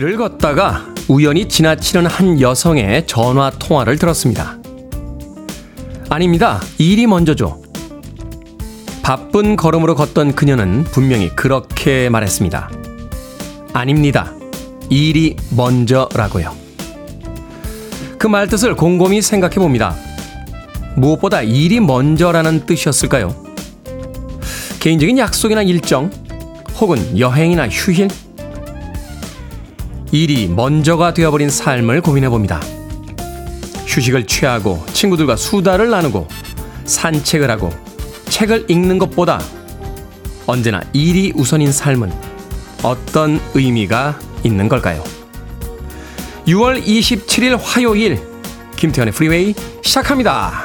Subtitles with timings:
[0.00, 4.56] 길을 걷다가 우연히 지나치는 한 여성의 전화 통화를 들었습니다.
[6.08, 6.58] 아닙니다.
[6.78, 7.60] 일이 먼저죠.
[9.02, 12.70] 바쁜 걸음으로 걷던 그녀는 분명히 그렇게 말했습니다.
[13.74, 14.32] 아닙니다.
[14.88, 16.56] 일이 먼저라고요.
[18.18, 19.94] 그 말뜻을 곰곰이 생각해 봅니다.
[20.96, 23.36] 무엇보다 일이 먼저라는 뜻이었을까요?
[24.80, 26.10] 개인적인 약속이나 일정,
[26.80, 28.08] 혹은 여행이나 휴일?
[30.12, 32.60] 일이 먼저가 되어버린 삶을 고민해 봅니다.
[33.86, 36.26] 휴식을 취하고 친구들과 수다를 나누고
[36.84, 37.70] 산책을 하고
[38.28, 39.40] 책을 읽는 것보다
[40.46, 42.12] 언제나 일이 우선인 삶은
[42.82, 45.04] 어떤 의미가 있는 걸까요?
[46.46, 48.18] 6월 27일 화요일
[48.76, 50.64] 김태현의 프리웨이 시작합니다.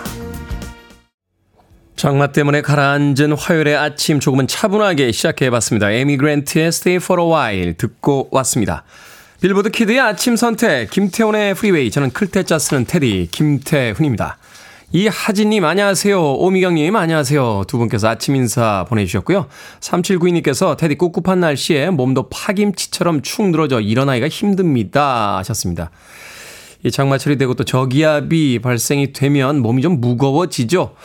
[1.96, 5.92] 장마 때문에 가라앉은 화요일의 아침 조금은 차분하게 시작해봤습니다.
[5.92, 8.84] 에미 그랜트의 Stay for a While 듣고 왔습니다.
[9.46, 14.40] 빌보드 키드의 아침 선택 김태훈의 프리웨이 저는 클 태 자 쓰는 테디 김태훈입니다.
[14.92, 16.20] 이하진님 안녕하세요.
[16.20, 17.66] 오미경님 안녕하세요.
[17.68, 19.46] 두 분께서 아침 인사 보내주셨고요.
[19.82, 25.92] 3792님께서 테디 꿉꿉한 날씨에 몸도 파김치처럼 축 늘어져 일어나기가 힘듭니다 하셨습니다.
[26.84, 30.96] 이 장마철이 되고 또 저기압이 발생이 되면 몸이 좀 무거워지죠.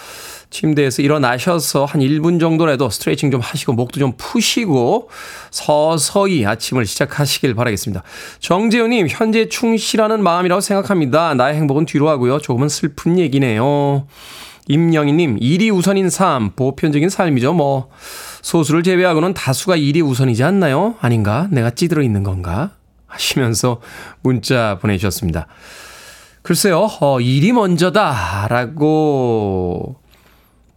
[0.51, 5.09] 침대에서 일어나셔서 한 1분 정도라도 스트레칭 좀 하시고 목도 좀 푸시고
[5.51, 8.03] 서서히 아침을 시작하시길 바라겠습니다.
[8.41, 11.35] 정재훈님, 현재 충실하는 마음이라고 생각합니다.
[11.35, 12.41] 나의 행복은 뒤로 하고요.
[12.41, 14.07] 조금은 슬픈 얘기네요.
[14.67, 17.55] 임영희님, 일이 우선인 삶, 보편적인 삶이죠.
[17.55, 17.89] 뭐,
[18.43, 20.97] 소수를 제외하고는 다수가 일이 우선이지 않나요?
[21.01, 21.49] 아닌가?
[21.51, 22.73] 내가 찌들어 있는 건가?
[23.07, 23.81] 하시면서
[24.23, 25.47] 문자 보내주셨습니다.
[26.43, 28.81] 글쎄요, 어, 일이 먼저다라고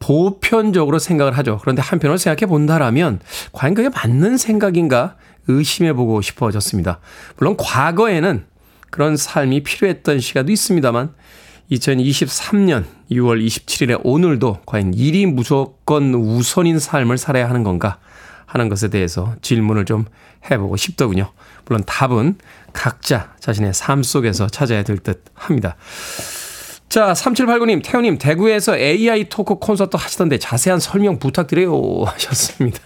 [0.03, 1.59] 보편적으로 생각을 하죠.
[1.61, 3.21] 그런데 한편으로 생각해 본다라면
[3.53, 5.15] 과연 그게 맞는 생각인가
[5.47, 6.99] 의심해 보고 싶어졌습니다.
[7.37, 8.45] 물론 과거에는
[8.89, 11.13] 그런 삶이 필요했던 시간도 있습니다만
[11.71, 17.97] 2023년 6월 27일에 오늘도 과연 일이 무조건 우선인 삶을 살아야 하는 건가
[18.45, 20.05] 하는 것에 대해서 질문을 좀
[20.51, 21.31] 해보고 싶더군요.
[21.65, 22.35] 물론 답은
[22.73, 25.75] 각자 자신의 삶 속에서 찾아야 될 듯 합니다.
[26.93, 32.03] 자, 3789님, 태우님, 대구에서 AI 토크 콘서트 하시던데 자세한 설명 부탁드려요.
[32.05, 32.77] 하셨습니다.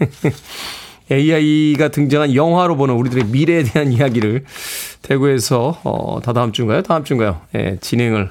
[1.12, 4.44] AI가 등장한 영화로 보는 우리들의 미래에 대한 이야기를
[5.02, 6.82] 대구에서, 어, 다 다음 주인가요?
[6.82, 7.40] 다음 주인가요?
[7.54, 8.30] 예, 진행을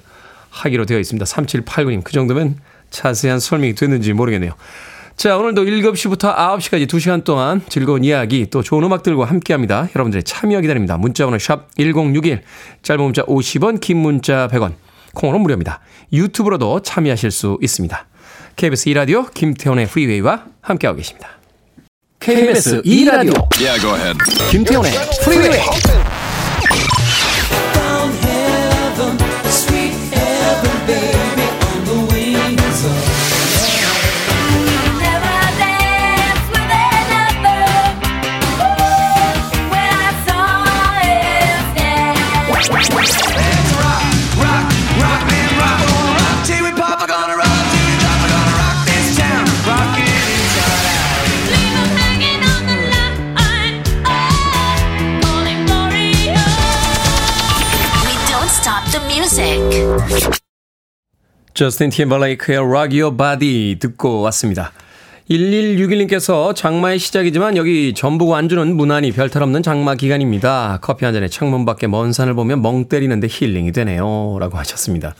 [0.49, 1.23] 하기로 되어 있습니다.
[1.23, 2.57] 3789님, 그 정도면
[2.89, 4.51] 자세한 설명이 됐는지 모르겠네요.
[5.15, 9.87] 자, 오늘도 7시부터 9시까지 2시간 동안 즐거운 이야기 또 좋은 음악들과 함께 합니다.
[9.95, 10.97] 여러분들의 참여 기다립니다.
[10.97, 12.41] 문자 번호 샵 1061,
[12.81, 14.73] 짧은 문자 50원, 긴 문자 100원.
[15.15, 15.79] 콩으로 무료입니다.
[16.13, 18.05] 유튜브로도 참여하실 수 있습니다.
[18.55, 21.29] KBS 2라디오 김태훈의 프리웨이와 함께하고 계십니다.
[22.19, 24.17] KBS 2라디오 yeah,
[24.51, 24.91] 김태훈의
[25.23, 26.04] 프리웨이
[61.53, 64.71] 저스틴 팀벌레이크의 Rock Your Body 듣고 왔습니다.
[65.29, 70.79] 1161님께서 장마의 시작이지만 여기 전북 완주는 무난히 별탈 없는 장마 기간입니다.
[70.81, 74.37] 커피 한 잔에 창문 밖에 먼 산을 보면 멍 때리는데 힐링이 되네요.
[74.39, 75.15] 라고 하셨습니다.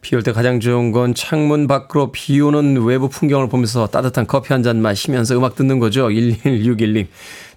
[0.00, 4.52] 비 올 때 가장 좋은 건 창문 밖으로 비 오는 외부 풍경을 보면서 따뜻한 커피
[4.52, 6.08] 한 잔 마시면서 음악 듣는 거죠.
[6.10, 7.06] 1161님.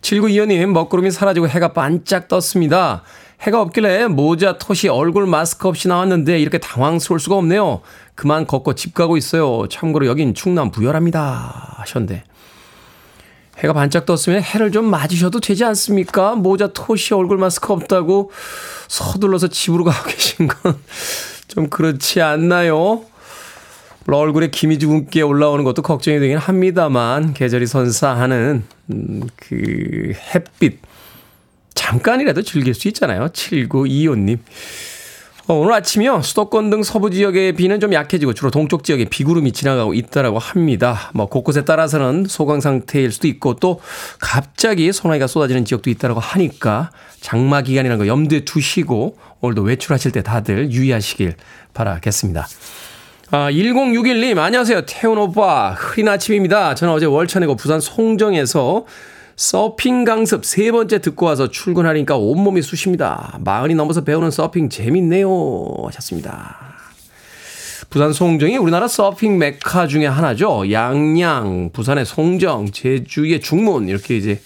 [0.02, 3.04] 7925님, 먹구름이 사라지고 해가 반짝 떴습니다.
[3.42, 7.82] 해가 없길래 모자, 토시, 얼굴 마스크 없이 나왔는데 이렇게 당황스러울 수가 없네요.
[8.16, 9.68] 그만 걷고 집 가고 있어요.
[9.70, 11.76] 참고로 여긴 충남 부여랍니다.
[11.78, 12.24] 하셨는데.
[13.60, 16.36] 해가 반짝 떴으면 해를 좀 맞으셔도 되지 않습니까?
[16.36, 18.32] 모자, 토시, 얼굴 마스크 없다고
[18.88, 20.78] 서둘러서 집으로 가고 계신 건
[21.50, 23.04] 좀 그렇지 않나요?
[24.08, 30.80] 얼굴에 기미 주근깨 올라오는 것도 걱정이 되긴 합니다만 계절이 선사하는 음, 그 햇빛
[31.76, 33.28] 잠깐이라도 즐길 수 있잖아요.
[33.28, 34.40] 7925님.
[35.50, 36.22] 어, 오늘 아침이요.
[36.22, 41.10] 수도권 등 서부 지역의 비는 좀 약해지고 주로 동쪽 지역에 비구름이 지나가고 있다라고 합니다.
[41.16, 43.82] 뭐 곳곳에 따라서는 소강 상태일 수도 있고 또
[44.20, 50.72] 갑자기 소나기가 쏟아지는 지역도 있다라고 하니까 장마 기간이라는 거 염두에 두시고 오늘도 외출하실 때 다들
[50.72, 51.34] 유의하시길
[51.74, 52.48] 바라겠습니다.
[53.32, 54.84] 아, 1061님, 안녕하세요.
[54.86, 55.72] 태훈 오빠.
[55.72, 56.76] 흐린 아침입니다.
[56.76, 58.86] 저는 어제 월천이고 부산 송정에서
[59.40, 63.40] 서핑 강습 세 번째 듣고 와서 출근하니까 온몸이 쑤십니다.
[63.40, 65.30] 마흔이 넘어서 배우는 서핑 재밌네요.
[65.86, 66.58] 하셨습니다.
[67.90, 70.70] 부산 송정이 우리나라 서핑 메카 중에 하나죠.
[70.74, 74.42] 양양, 부산의 송정, 제주의 중문 이렇게 이제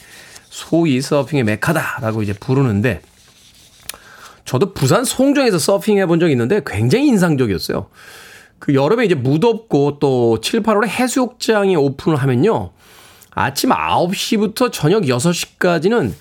[0.51, 3.01] 소위 서핑의 메카다라고 이제 부르는데
[4.45, 7.87] 저도 부산 송정에서 서핑 해 본 적이 있는데 굉장히 인상적이었어요.
[8.59, 12.69] 그 여름에 이제 무덥고 또 7, 8월에 해수욕장이 오픈을 하면요.
[13.35, 16.13] 아침 9시부터 저녁 6시까지는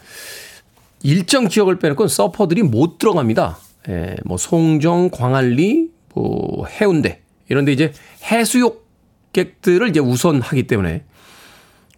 [1.02, 3.58] 일정 지역을 빼놓고 서퍼들이 못 들어갑니다.
[3.88, 7.92] 예, 뭐 송정, 광안리, 뭐 해운대 이런데 이제
[8.24, 11.04] 해수욕객들을 이제 우선하기 때문에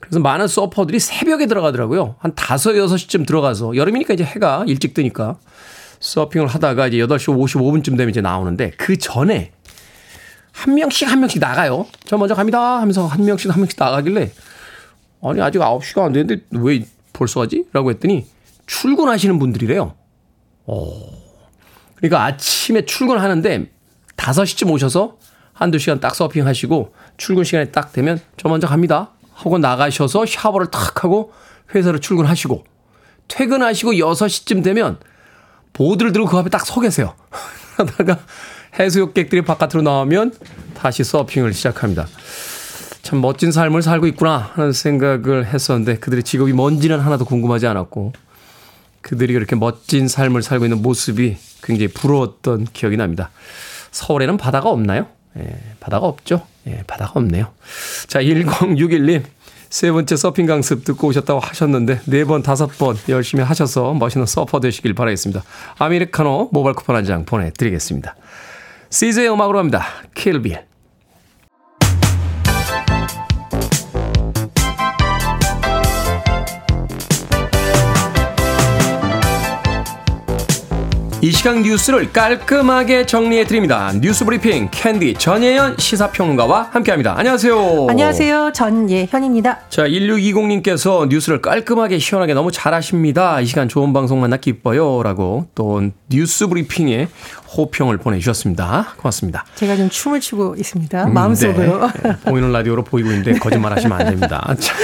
[0.01, 2.17] 그래서 많은 서퍼들이 새벽에 들어가더라고요.
[2.19, 5.39] 한 5, 6시쯤 들어가서 여름이니까 이제 해가 일찍 뜨니까
[6.01, 9.53] 서핑을 하다가 이제 8시 55분쯤 되면 이제 나오는데 그 전에
[10.53, 11.87] 한 명씩 한 명씩 나가요.
[12.05, 14.31] 저 먼저 갑니다 하면서 한 명씩 한 명씩 나가길래
[15.25, 17.65] 아니 아직 9시가 안 됐는데 왜 벌써 가지?
[17.73, 18.27] 라고 했더니
[18.67, 19.95] 출근하시는 분들이래요.
[20.67, 20.93] 어.
[21.97, 23.71] 그러니까 아침에 출근하는데
[24.17, 25.17] 5시쯤 오셔서
[25.53, 29.11] 한두 시간 딱 서핑 하시고 출근 시간에 딱 되면 저 먼저 갑니다.
[29.33, 31.33] 하고 나가셔서 샤워를 탁 하고
[31.75, 32.65] 회사를 출근하시고
[33.29, 34.99] 퇴근하시고 6시쯤 되면
[35.73, 37.15] 보드를 들고 그 앞에 딱 서 계세요.
[37.77, 38.19] 하다가
[38.79, 40.35] 해수욕객들이 바깥으로 나오면
[40.75, 42.07] 다시 서핑을 시작합니다.
[43.05, 48.15] 참 멋진 삶을 살고 있구나 하는 생각을 했었는데 그들의 직업이 뭔지는 하나도 궁금하지 않았고
[49.03, 53.31] 그들이 그렇게 멋진 삶을 살고 있는 모습이 굉장히 부러웠던 기억이 납니다.
[53.91, 55.07] 서울에는 바다가 없나요?
[55.39, 56.47] 예, 바다가 없죠.
[56.67, 57.49] 예, 바다가 없네요.
[58.07, 59.23] 자, 1061님.
[59.69, 64.61] 세 번째 서핑 강습 듣고 오셨다고 하셨는데 네 번, 다섯 번 열심히 하셔서 멋있는 서퍼
[64.61, 65.43] 되시길 바라겠습니다.
[65.79, 68.15] 아메리카노 모바일 쿠폰 한 장 보내드리겠습니다.
[68.89, 69.85] 시즈의 음악으로 합니다.
[70.15, 70.74] 킬빌.
[81.25, 83.91] 이 시간 뉴스를 깔끔하게 정리해 드립니다.
[83.99, 87.15] 뉴스 브리핑 캔디 전예현 시사평론가와 함께합니다.
[87.17, 87.87] 안녕하세요.
[87.89, 88.53] 안녕하세요.
[88.53, 89.61] 전예현입니다.
[89.71, 93.41] 자, 1620님께서 뉴스를 깔끔하게 시원하게 너무 잘하십니다.
[93.41, 97.09] 이 시간 좋은 방송 만나 기뻐요라고 또 뉴스 브리핑에
[97.57, 98.95] 호평을 보내주셨습니다.
[98.97, 99.45] 고맙습니다.
[99.55, 101.05] 제가 좀 춤을 추고 있습니다.
[101.05, 101.91] 음, 마음속으로.
[102.03, 102.17] 네.
[102.25, 104.55] 보이는 라디오로 보이고 있는데 거짓말 하시면 안 됩니다.
[104.59, 104.75] 자,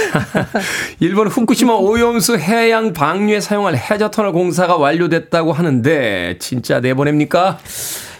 [0.99, 7.59] 일본 후쿠시마 오염수 해양 방류에 사용할 해저터널 공사가 완료됐다고 하는데 진짜 내보냅니까?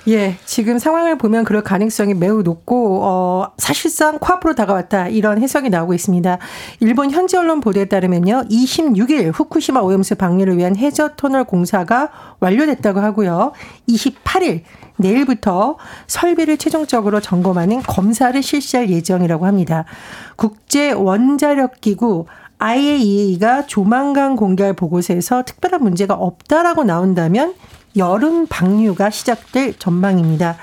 [0.07, 5.93] 예, 지금 상황을 보면 그럴 가능성이 매우 높고 어 사실상 코앞으로 다가왔다 이런 해석이 나오고
[5.93, 6.39] 있습니다.
[6.79, 8.45] 일본 현지 언론 보도에 따르면요.
[8.49, 12.09] 26일 후쿠시마 오염수 방류를 위한 해저 터널 공사가
[12.39, 13.51] 완료됐다고 하고요.
[13.87, 14.63] 28일
[14.97, 15.77] 내일부터
[16.07, 19.85] 설비를 최종적으로 점검하는 검사를 실시할 예정이라고 합니다.
[20.35, 22.25] 국제 원자력 기구
[22.57, 27.55] IAEA가 조만간 공개할 보고서에서 특별한 문제가 없다라고 나온다면
[27.97, 30.57] 여름 방류가 시작될 전망입니다.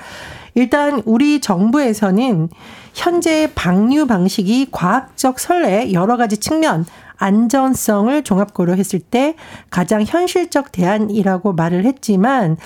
[0.55, 2.49] 일단 우리 정부에서는
[2.95, 6.85] 현재 방류 방식이 과학적 설레 여러 가지 측면
[7.19, 9.35] 안전성을 종합 고려했을 때
[9.71, 12.57] 가장 현실적 대안이라고 말을 했지만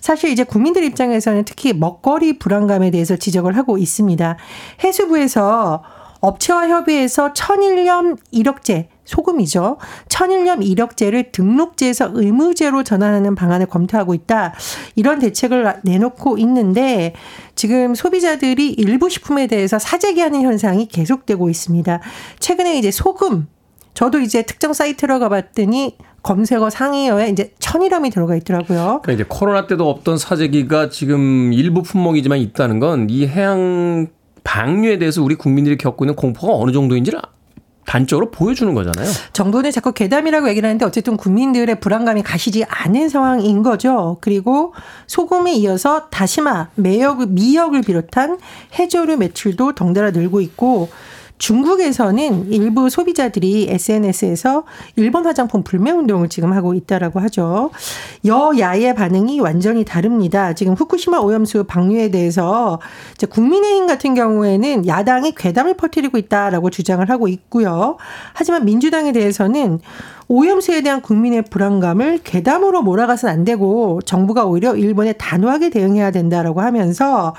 [0.00, 4.36] 사실 이제 국민들 입장에서는 특히 먹거리 불안감에 대해서 지적을 하고 있습니다.
[4.82, 5.82] 해수부에서
[6.20, 9.78] 업체와 협의해서 천일염 1억제 소금이죠.
[10.08, 14.52] 천일염 이력제를 등록제에서 의무제로 전환하는 방안을 검토하고 있다.
[14.96, 17.14] 이런 대책을 내놓고 있는데
[17.54, 22.00] 지금 소비자들이 일부 식품에 대해서 사재기하는 현상이 계속되고 있습니다.
[22.38, 23.48] 최근에 이제 소금
[23.94, 29.00] 저도 이제 특정 사이트로 가봤더니 검색어 상위어에 이제 천일염이 들어가 있더라고요.
[29.02, 34.08] 그러니까 이제 코로나 때도 없던 사재기가 지금 일부 품목이지만 있다는 건 이 해양
[34.44, 37.20] 방류에 대해서 우리 국민들이 겪고 있는 공포가 어느 정도인지를
[37.88, 39.10] 단적으로 보여주는 거잖아요.
[39.32, 44.18] 정부는 자꾸 괴담이라고 얘기를 하는데 어쨌든 국민들의 불안감이 가시지 않은 상황인 거죠.
[44.20, 44.74] 그리고
[45.06, 48.38] 소금에 이어서 다시마, 매역, 미역을 비롯한
[48.78, 50.90] 해조류 매출도 덩달아 늘고 있고
[51.38, 54.64] 중국에서는 일부 소비자들이 SNS에서
[54.96, 57.70] 일본 화장품 불매 운동을 지금 하고 있다라고 하죠.
[58.24, 60.52] 여야의 반응이 완전히 다릅니다.
[60.52, 62.80] 지금 후쿠시마 오염수 방류에 대해서
[63.30, 67.96] 국민의힘 같은 경우에는 야당이 괴담을 퍼뜨리고 있다라고 주장을 하고 있고요.
[68.34, 69.80] 하지만 민주당에 대해서는
[70.30, 77.34] 오염수에 대한 국민의 불안감을 괴담으로 몰아가선 안 되고 정부가 오히려 일본에 단호하게 대응해야 된다라고 하면서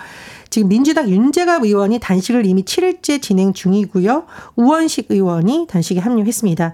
[0.49, 4.25] 지금 민주당 윤재갑 의원이 단식을 이미 7일째 진행 중이고요.
[4.55, 6.73] 우원식 의원이 단식에 합류했습니다.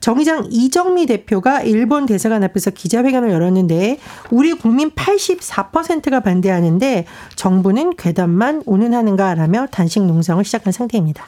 [0.00, 3.98] 정의장 이정미 대표가 일본 대사관 앞에서 기자회견을 열었는데
[4.30, 11.26] 우리 국민 84%가 반대하는데 정부는 괴담만 운운하는가라며 단식 농성을 시작한 상태입니다.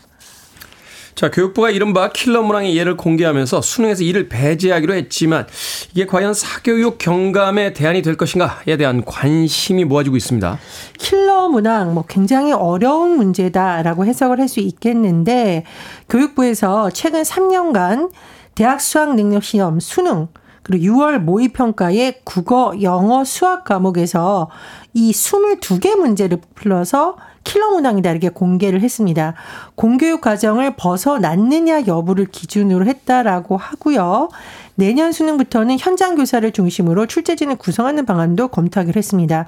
[1.17, 5.47] 자, 교육부가 이른바 킬러 문항의 예를 공개하면서 수능에서 이를 배제하기로 했지만
[5.93, 10.59] 이게 과연 사교육 경감의 대안이 될 것인가에 대한 관심이 모아지고 있습니다.
[10.99, 15.65] 킬러 문항 뭐 굉장히 어려운 문제다라고 해석을 할 수 있겠는데
[16.09, 18.13] 교육부에서 최근 3년간
[18.55, 20.29] 대학 수학 능력 시험 수능
[20.63, 24.51] 그리고 6월 모의평가의 국어, 영어, 수학 과목에서
[24.95, 29.35] 이 22개 문제를 풀어서 킬러 문항이다 이렇게 공개를 했습니다.
[29.77, 34.29] 공교육 과정을 벗어났느냐 여부를 기준으로 했다라고 하고요.
[34.77, 39.47] 내년 수능부터는 현장 교사를 중심으로 출제진을 구성하는 방안도 검토하기로 했습니다.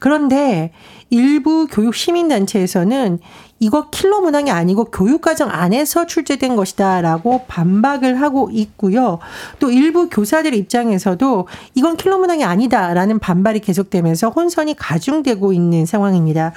[0.00, 0.72] 그런데
[1.10, 3.18] 일부 교육 시민단체에서는
[3.60, 9.18] 이거 킬러 문항이 아니고 교육과정 안에서 출제된 것이다라고 반박을 하고 있고요.
[9.58, 16.52] 또 일부 교사들 입장에서도 이건 킬러 문항이 아니다라는 반발이 계속되면서 혼선이 가중되고 있는 상황입니다.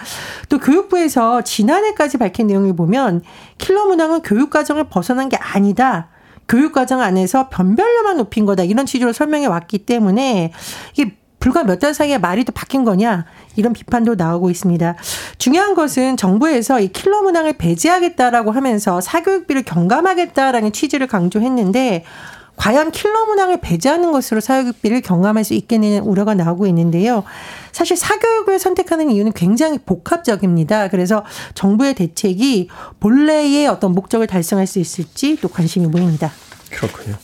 [0.49, 3.23] 또 교육부에서 지난해까지 밝힌 내용을 보면
[3.57, 6.10] 킬러 문항은 교육과정을 벗어난 게 아니다.
[6.51, 8.63] 교육과정 안에서 변별력만 높인 거다.
[8.63, 10.51] 이런 취지로 설명해 왔기 때문에
[10.93, 14.95] 이게 불과 몇 달 사이에 말이 또 바뀐 거냐 이런 비판도 나오고 있습니다.
[15.39, 22.03] 중요한 것은 정부에서 이 킬러 문항을 배제하겠다라고 하면서 사교육비를 경감하겠다라는 취지를 강조했는데
[22.61, 27.23] 과연 킬러 문항을 배제하는 것으로 사교육비를 경감할 수 있겠느냐는 우려가 나오고 있는데요.
[27.71, 30.89] 사실 사교육을 선택하는 이유는 굉장히 복합적입니다.
[30.89, 31.25] 그래서
[31.55, 36.31] 정부의 대책이 본래의 어떤 목적을 달성할 수 있을지 또 관심이 모입니다.
[36.69, 37.15] 그렇군요.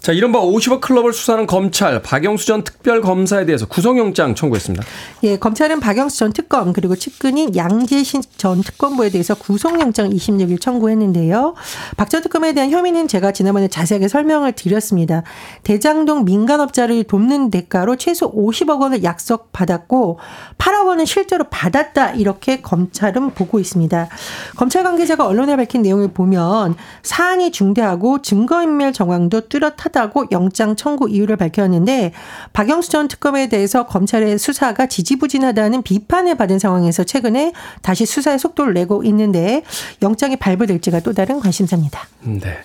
[0.00, 4.84] 자, 이른바 50억 클럽을 수사하는 검찰 박영수 전 특별검사에 대해서 구속영장 청구했습니다.
[5.24, 11.54] 예, 검찰은 박영수 전 특검 그리고 측근인 양재신 전 특검부에 대해서 구속영장 26일 청구했는데요.
[11.96, 15.24] 박 전 특검에 대한 혐의는 제가 지난번에 자세하게 설명을 드렸습니다.
[15.64, 20.20] 대장동 민간업자를 돕는 대가로 최소 50억 원을 약속받았고
[20.56, 24.08] 8억 원은 실제로 받았다 이렇게 검찰은 보고 있습니다.
[24.56, 31.36] 검찰 관계자가 언론에 밝힌 내용을 보면 사안이 중대하고 증거인멸 정황도 뚜렷하다 하다고 영장 청구 이유를
[31.36, 32.12] 밝혔는데
[32.52, 37.52] 박영수 전 특검에 대해서 검찰의 수사가 지지부진하다는 비판을 받은 상황에서 최근에
[37.82, 39.62] 다시 수사의 속도를 내고 있는데
[40.02, 42.00] 영장이 발부될지가 또 다른 관심사입니다.
[42.22, 42.58] 네.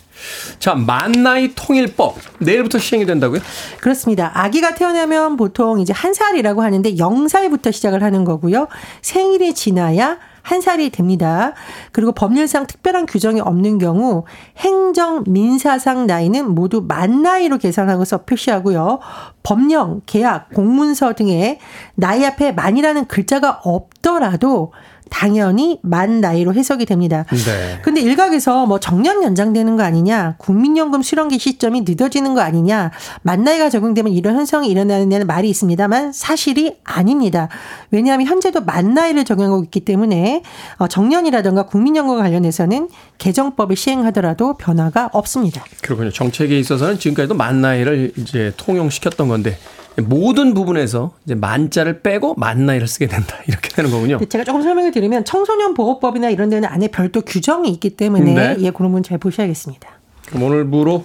[0.60, 3.42] 자, 만나이 통일법 내일부터 시행이 된다고요?
[3.82, 4.32] 그렇습니다.
[4.34, 8.68] 아기가 태어나면 보통 이제 한 살이라고 하는데 0살부터 시작을 하는 거고요.
[9.02, 11.54] 생일이 지나야 한 살이 됩니다.
[11.92, 14.26] 그리고 법률상 특별한 규정이 없는 경우
[14.58, 19.00] 행정, 민사상 나이는 모두 만 나이로 계산하고서 표시하고요.
[19.42, 21.60] 법령, 계약, 공문서 등에
[21.96, 24.72] 나이 앞에 만이라는 글자가 없더라도
[25.14, 27.26] 당연히 만 나이로 해석이 됩니다.
[27.30, 27.80] 네.
[27.84, 32.92] 근데 일각에서 뭐 정년 연장되는 거 아니냐, 국민연금 수령기 시점이 늦어지는 거 아니냐,
[33.22, 37.48] 만 나이가 적용되면 이런 현상이 일어나는 말이 있습니다만 사실이 아닙니다.
[37.92, 40.42] 왜냐하면 현재도 만 나이를 적용하고 있기 때문에
[40.78, 42.90] 어, 정년이라든가 국민연금과 관련해서는
[43.20, 45.64] 개정법을 시행하더라도 변화가 없습니다.
[45.84, 46.10] 그렇군요.
[46.12, 49.60] 정책에 있어서는 지금까지도 만 나이를 이제 통용시켰던 건데
[49.98, 54.20] 모든 부분에서 이제 만자를 빼고 만 나이를 쓰게 된다 이렇게 되는 거군요.
[54.28, 58.56] 제가 조금 설명을 드리면 청소년 보호법이나 이런 데는 안에 별도 규정이 있기 때문에 네.
[58.60, 59.88] 예 그런 분 잘 보셔야겠습니다.
[60.28, 61.04] 그럼 오늘부로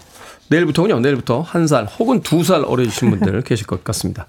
[0.51, 1.01] 내일부터군요.
[1.01, 4.27] 내일부터 한 살 혹은 두 살 어려지신 분들 계실 것 같습니다.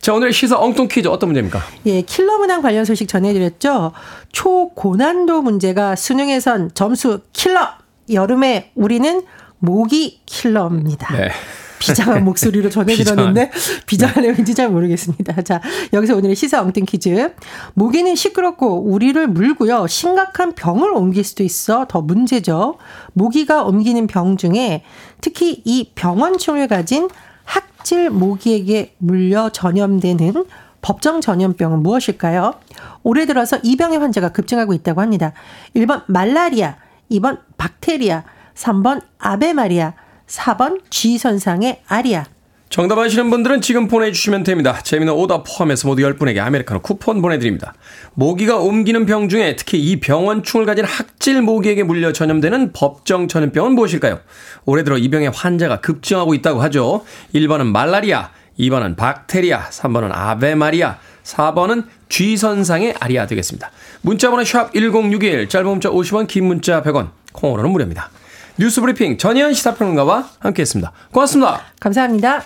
[0.00, 1.60] 자, 오늘의 시사 엉뚱 퀴즈 어떤 문제입니까?
[1.86, 3.90] 예, 킬러 문항 관련 소식 전해드렸죠.
[4.30, 7.68] 초고난도 문제가 수능에선 점수 킬러.
[8.12, 9.22] 여름에 우리는
[9.58, 11.12] 모기 킬러입니다.
[11.16, 11.30] 네.
[11.78, 13.50] 비장한 목소리로 전해드렸는데
[13.86, 15.42] 비장한 내용인지 잘 모르겠습니다.
[15.42, 15.60] 자,
[15.92, 17.34] 여기서 오늘의 시사 엉뚱 퀴즈.
[17.74, 19.86] 모기는 시끄럽고 우리를 물고요.
[19.86, 22.78] 심각한 병을 옮길 수도 있어 더 문제죠.
[23.12, 24.82] 모기가 옮기는 병 중에
[25.20, 27.08] 특히 이 병원충을 가진
[27.44, 30.44] 학질 모기에게 물려 전염되는
[30.82, 32.54] 법정 전염병은 무엇일까요?
[33.02, 35.32] 올해 들어서 이 병의 환자가 급증하고 있다고 합니다.
[35.74, 36.76] 1번 말라리아,
[37.10, 39.94] 2번 박테리아, 3번 아베마리아,
[40.26, 42.24] 4번 G선상의 아리아.
[42.68, 44.80] 정답 아시는 분들은 지금 보내주시면 됩니다.
[44.82, 47.74] 재미는 오답 포함해서 모두 10분에게 아메리카노 쿠폰 보내드립니다.
[48.14, 54.20] 모기가 옮기는 병 중에 특히 이 병원충을 가진 학질 모기에게 물려 전염되는 법정 전염병은 무엇일까요?
[54.64, 57.04] 올해 들어 이 병의 환자가 급증하고 있다고 하죠.
[57.34, 63.70] 1번은 말라리아, 2번은 박테리아, 3번은 아베마리아, 4번은 G선상의 아리아 되겠습니다.
[64.02, 68.10] 문자번호 샵 1061, 짧은 문자 50원, 긴 문자 100원, 콩으로는 무료입니다.
[68.58, 70.92] 뉴스 브리핑 전예현 시사평론가와 함께했습니다.
[71.12, 71.60] 고맙습니다.
[71.78, 72.42] 감사합니다.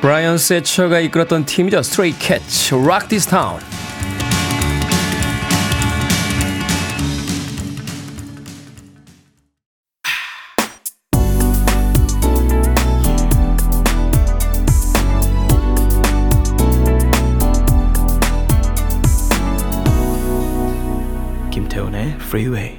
[0.00, 1.82] 브라이언 세처가 이끌었던 팀이죠.
[1.82, 3.60] 스트레이 캣츠, Rock This Town.
[21.70, 22.78] 김태훈의 Freeway.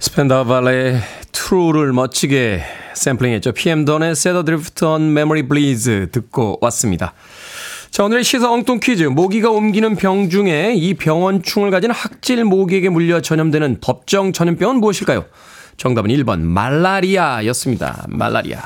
[0.00, 2.60] 스펜더 발레의 트루를 멋지게
[2.94, 3.52] 샘플링했죠.
[3.52, 7.14] PM 던의 Set Adrift on Memory Bleeds 듣고 왔습니다.
[7.90, 9.04] 자, 오늘의 시사 엉뚱 퀴즈.
[9.04, 15.26] 모기가 옮기는 병 중에 이 병원충을 가진 학질 모기에게 물려 전염되는 법정 전염병은 무엇일까요?
[15.76, 18.06] 정답은 1번 말라리아였습니다.
[18.08, 18.60] 말라리아.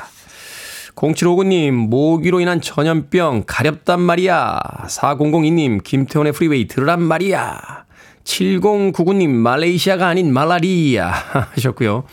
[0.95, 4.59] 0759님, 모기로 인한 전염병 가렵단 말이야.
[4.87, 7.82] 4002님, 김태훈의 프리웨이 들으란 말이야.
[8.23, 11.11] 7099님, 말레이시아가 아닌 말라리아
[11.55, 12.05] 하셨고요.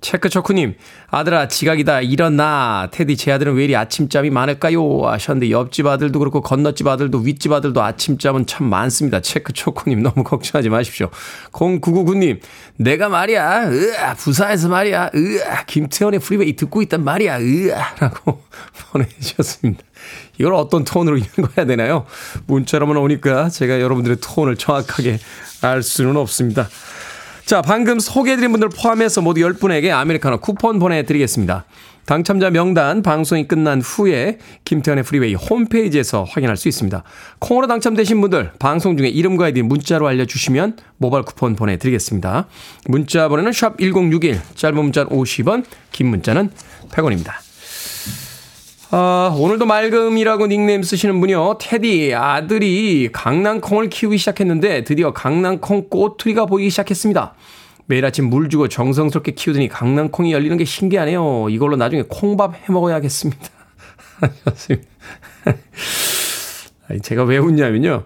[0.00, 0.74] 체크초크님,
[1.10, 2.02] 아들아, 지각이다.
[2.02, 2.88] 일어나.
[2.92, 5.00] 테디, 제 아들은 왜 이리 아침잠이 많을까요?
[5.04, 9.20] 하셨는데, 옆집 아들도 그렇고, 건너집 아들도, 윗집 아들도 아침잠은 참 많습니다.
[9.20, 11.10] 체크초크님, 너무 걱정하지 마십시오.
[11.50, 12.38] 0999님,
[12.76, 13.70] 내가 말이야.
[13.72, 15.10] 으아, 부산에서 말이야.
[15.14, 17.40] 으아, 김태훈의 프리웨이 듣고 있단 말이야.
[17.40, 18.42] 으아, 라고
[18.92, 19.82] 보내주셨습니다.
[20.38, 22.06] 이걸 어떤 톤으로 읽어야 되나요?
[22.46, 25.18] 문자로만 오니까 제가 여러분들의 톤을 정확하게
[25.62, 26.68] 알 수는 없습니다.
[27.44, 31.64] 자, 방금 소개해드린 분들 포함해서 모두 10분에게 아메리카노 쿠폰 보내드리겠습니다.
[32.04, 37.02] 당첨자 명단 방송이 끝난 후에 김태훈의 Freeway 홈페이지에서 확인할 수 있습니다.
[37.38, 42.46] 콩으로 당첨되신 분들 방송 중에 이름과 아이디 문자로 알려주시면 모바일 쿠폰 보내드리겠습니다.
[42.86, 46.50] 문자 번호는 샵 1061, 짧은 문자는 50원, 긴 문자는
[46.90, 47.47] 100원입니다.
[48.90, 51.58] 아, 오늘도 맑음이라고 닉네임 쓰시는 분이요.
[51.60, 57.34] 테디, 아들이 강낭콩을 키우기 시작했는데 드디어 강낭콩 꼬투리가 보이기 시작했습니다.
[57.84, 61.50] 매일 아침 물 주고 정성스럽게 키우더니 강낭콩이 열리는 게 신기하네요.
[61.50, 63.46] 이걸로 나중에 콩밥 해 먹어야겠습니다.
[67.02, 68.04] 제가 왜 웃냐면요.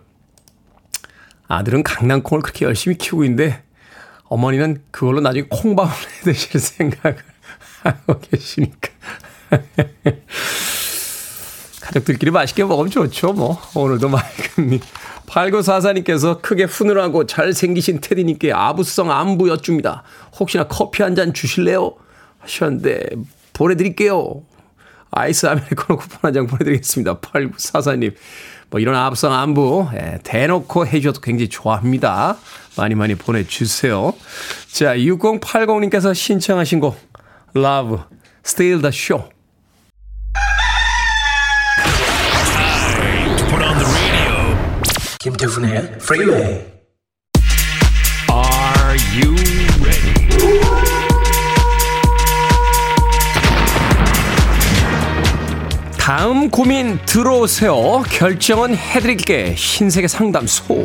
[1.47, 3.63] 아들은 강낭콩을 그렇게 열심히 키우고 있는데
[4.25, 7.19] 어머니는 그걸로 나중에 콩밥을 해 드실 생각을
[7.85, 8.91] 하고 계시니까.
[11.93, 13.61] 가족들끼리 맛있게 먹으면 좋죠, 뭐.
[13.75, 14.81] 오늘도 맑음님.
[15.27, 20.03] 8944님께서 크게 훈훈하고 잘생기신 테디님께 아부성 안부 여쭙니다.
[20.39, 21.95] 혹시나 커피 한 잔 주실래요?
[22.39, 23.07] 하셨는데,
[23.53, 24.43] 보내드릴게요.
[25.11, 27.19] 아이스 아메리카노 쿠폰 한 장 보내드리겠습니다.
[27.21, 28.15] 8944님.
[28.71, 32.39] 뭐 이런 아부성 안부, 예, 대놓고 해주셔도 굉장히 좋아합니다.
[32.79, 34.15] 많이 많이 보내주세요.
[34.73, 36.97] 자, 6080님께서 신청하신 곡,
[37.55, 37.99] Love,
[38.47, 39.29] Still the Show.
[45.23, 46.65] 김태훈의 프리웨이
[48.29, 49.37] Are you
[49.81, 50.15] ready?
[55.97, 58.03] 다음 고민 들어오세요.
[58.11, 59.55] 결정은 해드릴게.
[59.55, 60.85] 흰색의 상담소.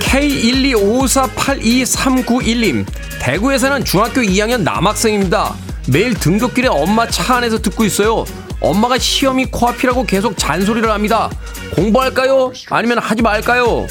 [0.00, 2.84] K125482391님.
[3.20, 5.54] 대구에서는 중학교 2학년 남학생입니다.
[5.90, 8.24] 매일 등굣길에 엄마 차 안에서 듣고 있어요.
[8.60, 11.30] 엄마가 시험이 코앞이라고 계속 잔소리를 합니다.
[11.74, 12.52] 공부할까요?
[12.70, 13.86] 아니면 하지 말까요?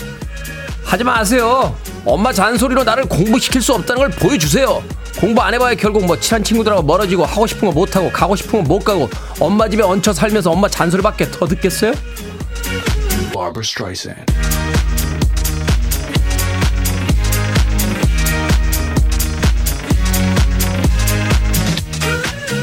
[0.84, 1.76] 하지 마세요.
[2.06, 4.84] 엄마 잔소리로 나를 공부시킬 수 없다는 걸 보여주세요.
[5.20, 8.68] 공부 안 해봐야 결국 뭐 친한 친구들하고 멀어지고 하고 싶은 거 못하고 가고 싶은 거
[8.68, 11.94] 못 가고 엄마 집에 얹혀 살면서 엄마 잔소리밖에 더 듣겠어요?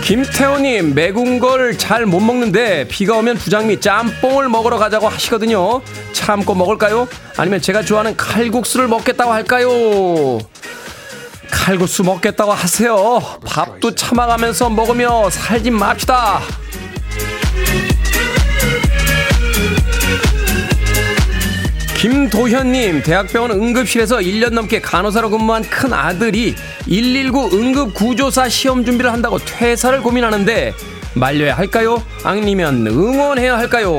[0.04, 5.80] 김태호님 매군 걸 잘 못 먹는데 비가 오면 부장미 짬뽕을 먹으러 가자고 하시거든요.
[6.12, 7.08] 참고 먹을까요?
[7.38, 10.38] 아니면 제가 좋아하는 칼국수를 먹겠다고 할까요?
[11.50, 13.22] 칼국수 먹겠다고 하세요.
[13.46, 16.40] 밥도 참아가면서 먹으며 살지 맙시다.
[22.04, 30.02] 김도현님, 대학병원 응급실에서 1년 넘게 간호사로 근무한 큰 아들이 119 응급구조사 시험 준비를 한다고 퇴사를
[30.02, 30.74] 고민하는데
[31.14, 32.02] 말려야 할까요?
[32.22, 33.96] 아니면 응원해야 할까요?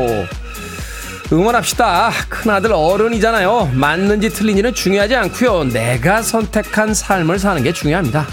[1.34, 2.12] 응원합시다.
[2.30, 3.72] 큰아들 어른이잖아요.
[3.74, 5.64] 맞는지 틀린지는 중요하지 않고요.
[5.64, 8.28] 내가 선택한 삶을 사는 게 중요합니다.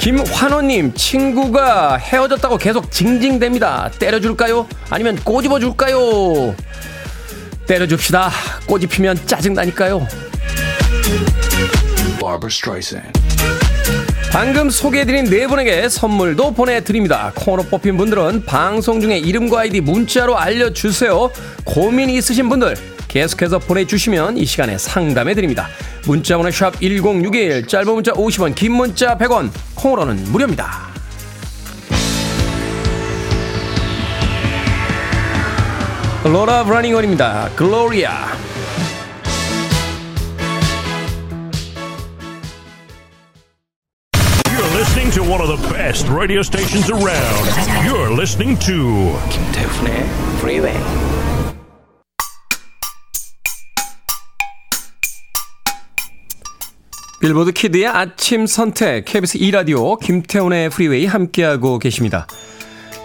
[0.00, 3.98] 김환호님, 친구가 헤어졌다고 계속 징징댑니다.
[3.98, 4.66] 때려줄까요?
[4.88, 6.56] 아니면 꼬집어줄까요?
[7.66, 8.30] 때려줍시다.
[8.66, 10.06] 꼬집히면 짜증 나니까요.
[14.30, 17.32] 방금 소개해드린 네 분에게 선물도 보내드립니다.
[17.34, 21.32] 코너 뽑힌 분들은 방송 중에 이름과 아이디 문자로 알려주세요.
[21.64, 22.76] 고민이 있으신 분들
[23.08, 25.66] 계속해서 보내주시면 이 시간에 상담해드립니다.
[26.06, 30.88] 문자번호 샵 1061, 짧은 문자 50원, 긴 문자 100원, 콩으로는 무료입니다.
[36.22, 37.50] 로라 브래니건입니다.
[37.56, 38.39] Gloria.
[45.90, 47.46] Best radio stations around.
[47.84, 50.06] You're listening to 김태훈의
[50.38, 50.78] Freeway.
[57.20, 62.28] 빌보드 키드의 아침 선택 KBS 2라디오 김태훈의 Freeway 함께하고 계십니다.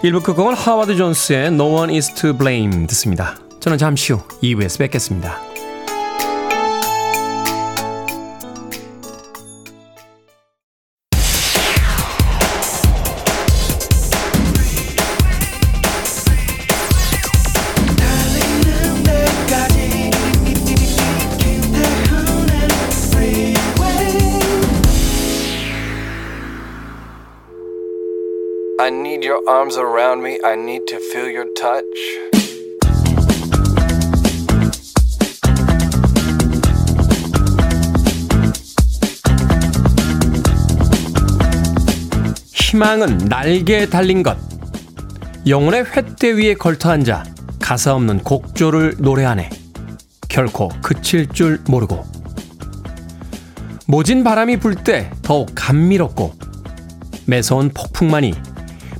[0.04, 3.36] 1부 끝곡은 하와드 존스의 No One Is To Blame 듣습니다.
[3.58, 5.55] 저는 잠시 후 2부에서 뵙겠습니다.
[29.48, 30.38] Arms around me.
[30.44, 31.84] I need to feel your touch.
[42.52, 44.36] 희망은 날개에 달린 것.
[45.46, 47.24] 영혼의 횃대 위에 걸터 앉아
[47.60, 49.48] 가사 없는 곡조를 노래하네.
[50.28, 52.04] 결코 그칠 줄 모르고.
[53.86, 56.32] 모진 바람이 불 때 더욱 감미롭고
[57.26, 58.34] 매서운 폭풍만이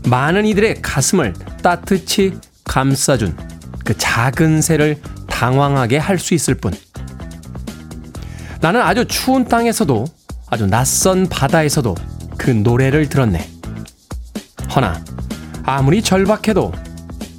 [0.07, 3.37] 많은 이들의 가슴을 따뜻이 감싸준
[3.85, 6.73] 그 작은 새를 당황하게 할 수 있을 뿐.
[8.61, 10.05] 나는 아주 추운 땅에서도
[10.49, 11.95] 아주 낯선 바다에서도
[12.39, 13.49] 그 노래를 들었네.
[14.75, 15.03] 허나
[15.65, 16.73] 아무리 절박해도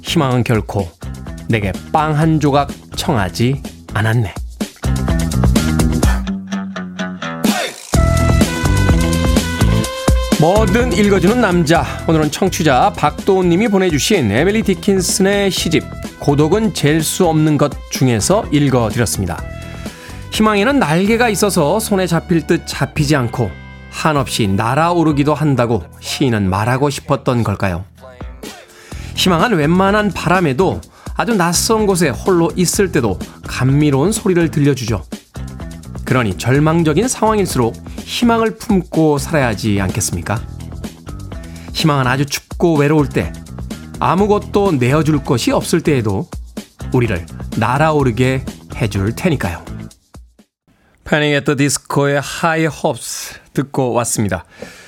[0.02, 0.88] 희망은 결코
[1.48, 3.62] 내게 빵 한 조각 청하지
[3.94, 4.34] 않았네.
[10.40, 11.84] 뭐든 읽어주는 남자.
[12.06, 15.82] 오늘은 청취자 박도훈 님이 보내주신 에밀리 디킨슨의 시집
[16.20, 19.42] 고독은 잴 수 없는 것 중에서 읽어드렸습니다.
[20.30, 23.50] 희망에는 날개가 있어서 손에 잡힐 듯 잡히지 않고
[23.90, 27.84] 한없이 날아오르기도 한다고 시인은 말하고 싶었던 걸까요?
[29.16, 30.80] 희망은 웬만한 바람에도
[31.16, 35.02] 아주 낯선 곳에 홀로 있을 때도 감미로운 소리를 들려주죠.
[36.08, 40.40] 그러니 절망적인 상황일수록 희망을 품고 살아야지 않겠습니까?
[41.74, 43.30] 희망은 아주 춥고 외로울 때,
[44.00, 46.26] 아무것도 내어줄 것이 없을 때에도
[46.94, 47.26] 우리를
[47.58, 48.42] 날아오르게
[48.76, 49.62] 해줄 테니까요.
[51.04, 51.30] Panic!
[51.34, 54.46] At The Disco의 High Hopes 듣고 왔습니다.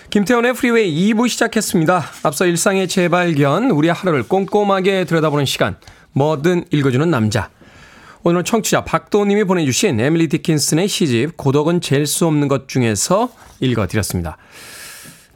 [0.08, 2.02] 김태훈의 Freeway 2부 시작했습니다.
[2.22, 5.76] 앞서 일상의 재발견, 우리 하루를 꼼꼼하게 들여다보는 시간,
[6.12, 7.50] 뭐든 읽어주는 남자.
[8.22, 13.30] 오늘 청취자 박도님이 보내주신 에밀리 디킨슨의 시집 고독은 잴 수 없는 것 중에서
[13.60, 14.36] 읽어드렸습니다.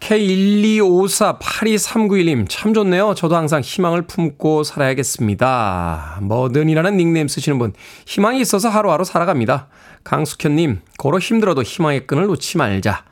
[0.00, 3.14] K125482391님 참 좋네요.
[3.14, 6.18] 저도 항상 희망을 품고 살아야겠습니다.
[6.20, 7.72] 뭐든이라는 닉네임 쓰시는 분
[8.04, 9.68] 희망이 있어서 하루하루 살아갑니다.
[10.04, 13.04] 강숙현님 고로 힘들어도 희망의 끈을 놓지 말자.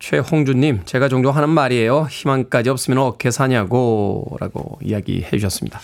[0.00, 2.08] 최홍주님 제가 종종 하는 말이에요.
[2.10, 5.78] 희망까지 없으면 어떻게 사냐고 라고 이야기해 주셨습니다.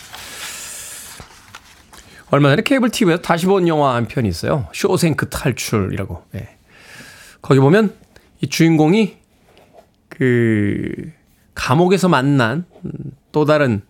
[2.31, 4.67] 얼마 전에 케이블 TV에서 다시 본 영화 한 편이 있어요.
[4.73, 6.23] 쇼생크 탈출이라고.
[6.31, 6.57] 네.
[7.41, 7.93] 거기 보면
[8.41, 9.17] 이 주인공이
[10.09, 11.11] 그
[11.55, 12.65] 감옥에서 만난
[13.31, 13.81] 또 다른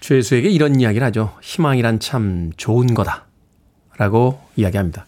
[0.00, 1.36] 죄수에게 이런 이야기를 하죠.
[1.42, 3.26] 희망이란 참 좋은 거다.
[3.98, 5.06] 라고 이야기합니다.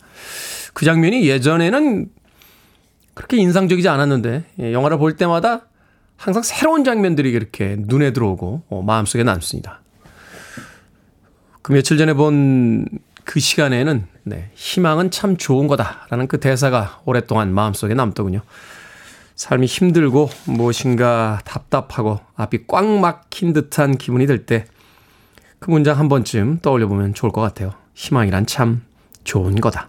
[0.72, 2.08] 그 장면이 예전에는
[3.14, 5.66] 그렇게 인상적이지 않았는데 예, 영화를 볼 때마다
[6.16, 9.83] 항상 새로운 장면들이 이렇게 눈에 들어오고 어, 마음속에 남습니다.
[11.64, 12.86] 그 며칠 전에 본
[13.24, 18.42] 그 시간에는 네, 희망은 참 좋은 거다라는 그 대사가 오랫동안 마음속에 남더군요.
[19.34, 24.66] 삶이 힘들고 무엇인가 답답하고 앞이 꽉 막힌 듯한 기분이 들 때
[25.58, 27.72] 그 문장 한 번쯤 떠올려 보면 좋을 것 같아요.
[27.94, 28.82] 희망이란 참
[29.24, 29.88] 좋은 거다.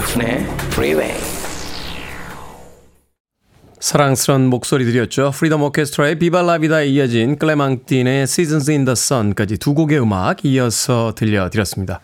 [0.00, 1.14] 김태훈의 Freeway.
[3.78, 5.32] 사랑스런 목소리들이었죠.
[5.34, 12.00] 프리덤 오케스트라의 비발라비다에 이어진 클레망틴의 Seasons in the Sun까지 두 곡의 음악 이어서 들려드렸습니다.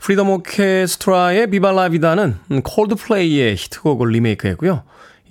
[0.00, 4.82] 프리덤 오케스트라의 비발라비다는 콜드플레이의 히트곡을 리메이크했고요.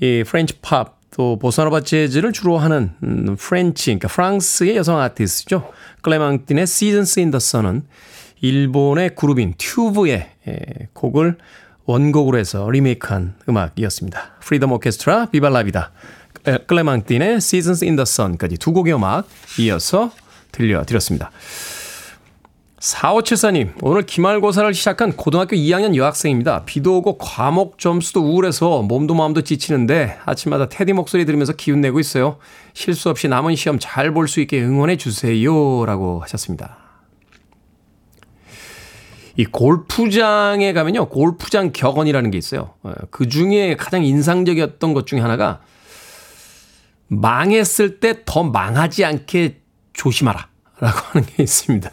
[0.01, 5.71] 이 French 팝 또 보사노바 재즈를 주로 하는 음, French, 그러니까 프랑스의 여성 아티스트죠.
[6.03, 7.83] 클레망틴의 Seasons in the Sun은
[8.41, 10.29] 일본의 그룹인 TUBE의
[10.93, 11.37] 곡을
[11.87, 14.21] 원곡으로 해서 리메이크한 음악이었습니다.
[14.41, 15.91] Freedom Orchestra Viva la Vida
[16.67, 19.27] 클레망틴의 Seasons in the Sun까지 두 곡의 음악
[19.59, 20.11] 이어서
[20.51, 21.31] 들려드렸습니다.
[22.79, 26.63] 4574님, 오늘 기말고사를 시작한 고등학교 2학년 여학생입니다.
[26.65, 32.37] 비도 오고 과목 점수도 우울해서 몸도 마음도 지치는데 아침마다 테디 목소리 들으면서 기운 내고 있어요.
[32.73, 35.85] 실수 없이 남은 시험 잘 볼 수 있게 응원해 주세요.
[35.85, 36.77] 라고 하셨습니다.
[39.37, 41.09] 이 골프장에 가면요.
[41.09, 42.73] 골프장 격언이라는 게 있어요.
[42.83, 45.61] 어, 그 중에 가장 인상적이었던 것 중에 하나가
[47.07, 49.61] 망했을 때 더 망하지 않게
[49.93, 50.47] 조심하라.
[50.79, 51.89] 라고 하는 게 있습니다.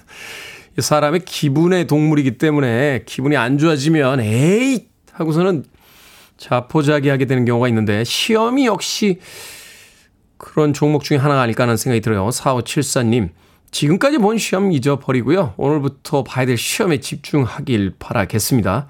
[0.79, 5.65] 사람의 기분의 동물이기 때문에 기분이 안 좋아지면 에이 하고서는
[6.37, 9.21] 자포자기하게 되는 경우가 있는데 시험이 역시
[10.37, 12.29] 그런 종목 중에 하나가 아닐까 하는 생각이 들어요.
[12.29, 13.31] 4574님.
[13.75, 15.55] 지금까지 본 시험 잊어버리고요.
[15.57, 18.87] 오늘부터 봐야 될 시험에 집중하길 바라겠습니다.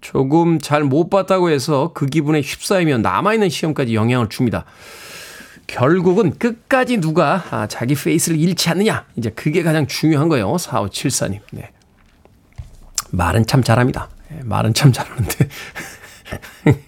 [0.00, 4.64] 조금 잘 못 봤다고 해서 그 기분에 휩싸이면 남아있는 시험까지 영향을 줍니다.
[5.66, 9.06] 결국은 끝까지 누가 아, 자기 페이스를 잃지 않느냐.
[9.16, 10.54] 이제 그게 가장 중요한 거예요.
[10.54, 11.40] 4574님.
[11.50, 11.72] 네.
[13.10, 14.08] 말은 참 잘합니다.
[14.30, 15.48] 네, 말은 참 잘하는데.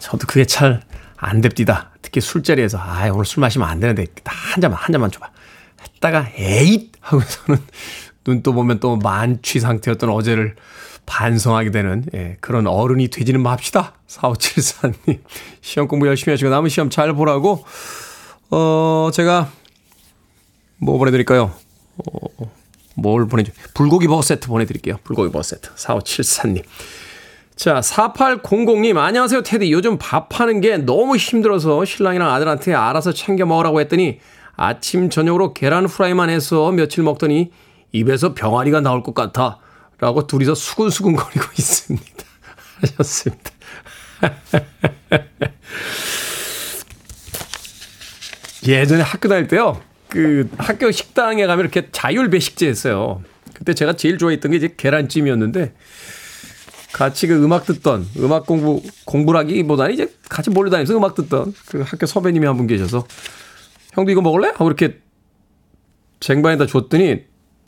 [0.00, 0.82] 저도 그게 잘
[1.16, 1.90] 안 됩디다.
[2.02, 5.30] 특히 술자리에서, 아 오늘 술 마시면 안 되는데, 한 잔만, 한 잔만 줘봐.
[5.94, 6.92] 했다가, 에잇!
[7.00, 7.60] 하고서는
[8.24, 10.56] 눈 또 보면 또 만취 상태였던 어제를
[11.06, 13.94] 반성하게 되는 예, 그런 어른이 되지는 맙시다.
[14.08, 15.20] 4574님.
[15.62, 17.64] 시험 공부 열심히 하시고 남은 시험 잘 보라고
[18.50, 19.48] 어 제가
[20.78, 21.52] 뭐 보내드릴까요?
[21.98, 22.50] 어,
[22.96, 23.52] 뭘 보내줘?
[23.74, 24.98] 불고기 버거 세트 보내드릴게요.
[25.04, 25.70] 불고기 버거 세트.
[25.74, 26.64] 4574님.
[27.54, 29.72] 자, 4800님, 안녕하세요, 테디.
[29.72, 34.20] 요즘 밥하는 게 너무 힘들어서 신랑이랑 아들한테 알아서 챙겨 먹으라고 했더니
[34.56, 37.50] 아침, 저녁으로 계란 후라이만 해서 며칠 먹더니
[37.92, 39.58] 입에서 병아리가 나올 것 같아.
[39.98, 42.06] 라고 둘이서 수근수근 거리고 있습니다.
[42.80, 43.50] 하셨습니다.
[48.66, 49.80] 예전에 학교 다닐 때요.
[50.08, 53.22] 그 학교 식당에 가면 이렇게 자율 배식제 했어요.
[53.54, 55.74] 그때 제가 제일 좋아했던 게 이제 계란찜이었는데
[56.92, 62.06] 같이 그 음악 듣던 음악 공부 공부라기보다는 이제 같이 몰려 다니면서 음악 듣던 그 학교
[62.06, 63.06] 선배님이 한 분 계셔서
[63.96, 64.48] 형도 이거 먹을래?
[64.48, 65.00] 하고 이렇게
[66.20, 67.24] 쟁반에다 줬더니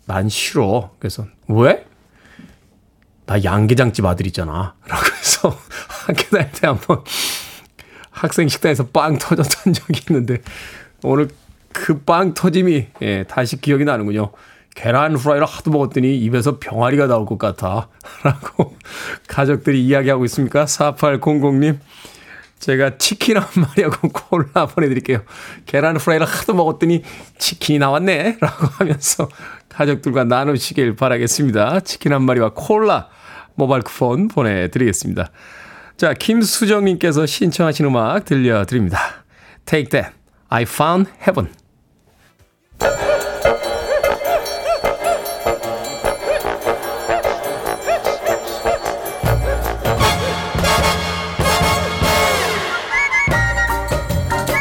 [0.07, 0.91] 난 싫어.
[0.99, 1.87] 그래서 왜?
[3.27, 4.75] 나 양계장집 아들이잖아.
[4.87, 5.59] 라고 해서
[6.07, 7.03] 학교 다닐 때 한번
[8.11, 10.43] 학생 식당에서 빵 터졌던 적이 있는데
[11.03, 11.29] 오늘
[11.73, 14.33] 그 빵 터짐이 예, 다시 기억이 나는군요.
[14.75, 17.89] 계란 후라이를 하도 먹었더니 입에서 병아리가 나올 것 같아.
[18.23, 18.77] 라고
[19.27, 20.67] 가족들이 이야기하고 있습니까?
[20.67, 21.79] 4800님.
[22.59, 25.23] 제가 치킨 한 마리하고 콜라 보내드릴게요.
[25.67, 27.03] 계란 후라이를 하도 먹었더니
[27.39, 28.39] 치킨이 나왔네.
[28.41, 29.29] 라고 하면서
[29.69, 31.81] 가족들과 나누시길 바라겠습니다.
[31.81, 33.09] 치킨 한 마리와 콜라
[33.55, 35.31] 모바일 쿠폰 보내드리겠습니다.
[35.97, 39.25] 자, 김수정님께서 신청하신 음악 들려드립니다.
[39.67, 40.17] Take that.
[40.49, 41.53] I found heaven.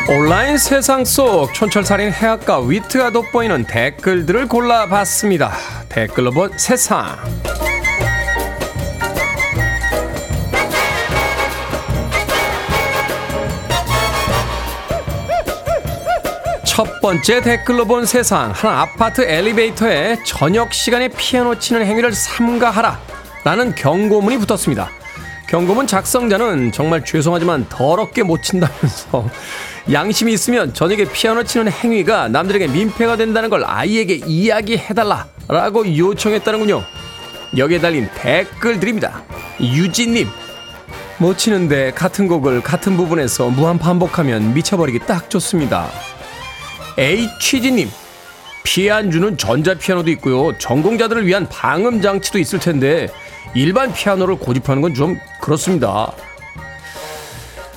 [0.09, 5.51] 온라인 세상 속 촌철살인 해학과 위트가 돋보이는 댓글들을 골라봤습니다.
[5.89, 7.17] 댓글로 본 세상.
[16.63, 18.51] 첫 번째 댓글로 본 세상.
[18.51, 22.97] 한 아파트 엘리베이터에 저녁 시간에 피아노 치는 행위를 삼가하라.
[23.43, 24.89] 라는 경고문이 붙었습니다.
[25.49, 29.29] 경고문 작성자는 정말 죄송하지만 더럽게 못 친다면서
[29.91, 36.83] 양심이 있으면 저녁에 피아노 치는 행위가 남들에게 민폐가 된다는 걸 아이에게 이야기해달라 라고 요청했다는군요.
[37.55, 39.23] 여기에 달린 댓글 드립니다.
[39.61, 40.27] 유진님,
[41.19, 45.87] 못 치는데 같은 곡을 같은 부분에서 무한 반복하면 미쳐버리기 딱 좋습니다.
[46.97, 47.89] H지님,
[48.63, 50.57] 피안주는 전자피아노도 있고요.
[50.57, 53.07] 전공자들을 위한 방음 장치도 있을 텐데
[53.55, 56.11] 일반 피아노를 고집하는 건 좀 그렇습니다.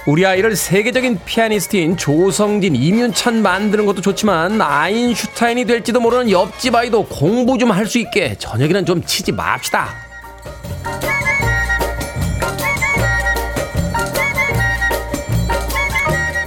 [0.07, 7.59] 우리 아이를 세계적인 피아니스트인 조성진, 이윤찬 만드는 것도 좋지만 아인슈타인이 될지도 모르는 옆집 아이도 공부
[7.59, 9.89] 좀 할 수 있게 저녁에는 좀 치지 맙시다.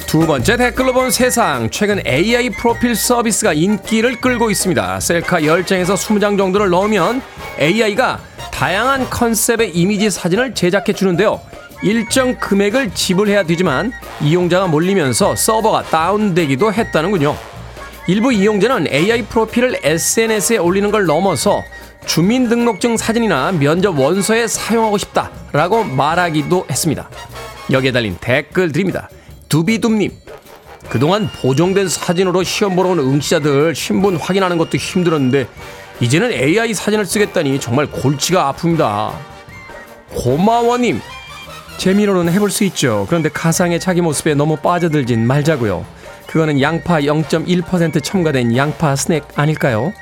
[0.08, 1.70] 두 번째 댓글로 본 세상.
[1.72, 5.00] 최근 AI 프로필 서비스가 인기를 끌고 있습니다.
[5.00, 7.22] 셀카 10장에서 20장 정도를 넣으면
[7.60, 8.20] AI가
[8.52, 11.42] 다양한 컨셉의 이미지 사진을 제작해 주는데요.
[11.84, 13.92] 일정 금액을 지불해야 되지만
[14.22, 17.36] 이용자가 몰리면서 서버가 다운되기도 했다는군요.
[18.08, 21.62] 일부 이용자는 AI 프로필을 SNS에 올리는 걸 넘어서
[22.06, 27.10] 주민등록증 사진이나 면접 원서에 사용하고 싶다라고 말하기도 했습니다.
[27.72, 29.10] 여기에 달린 댓글 드립니다.
[29.50, 30.12] 두비둠님.
[30.90, 35.48] 그동안 보정된 사진으로 시험 보러 온 응시자들 신분 확인하는 것도 힘들었는데
[36.00, 39.14] 이제는 AI 사진을 쓰겠다니 정말 골치가 아픕니다.
[40.16, 41.02] 고마워님.
[41.78, 43.06] 재미로는 해볼 수 있죠.
[43.10, 45.86] 그런데 가상의 자기 모습에 너무 빠져들진 말자고요.
[46.28, 49.94] 그거는 양파 0.1% 첨가된 양파 스낵 아닐까요?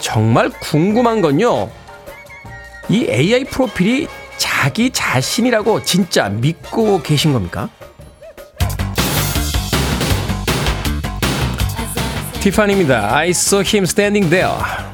[0.00, 1.70] 정말 궁금한 건요.
[2.88, 7.68] 이 AI 프로필이 자기 자신이라고 진짜 믿고 계신 겁니까?
[12.40, 13.14] 티파니입니다.
[13.16, 14.91] I saw him standing there.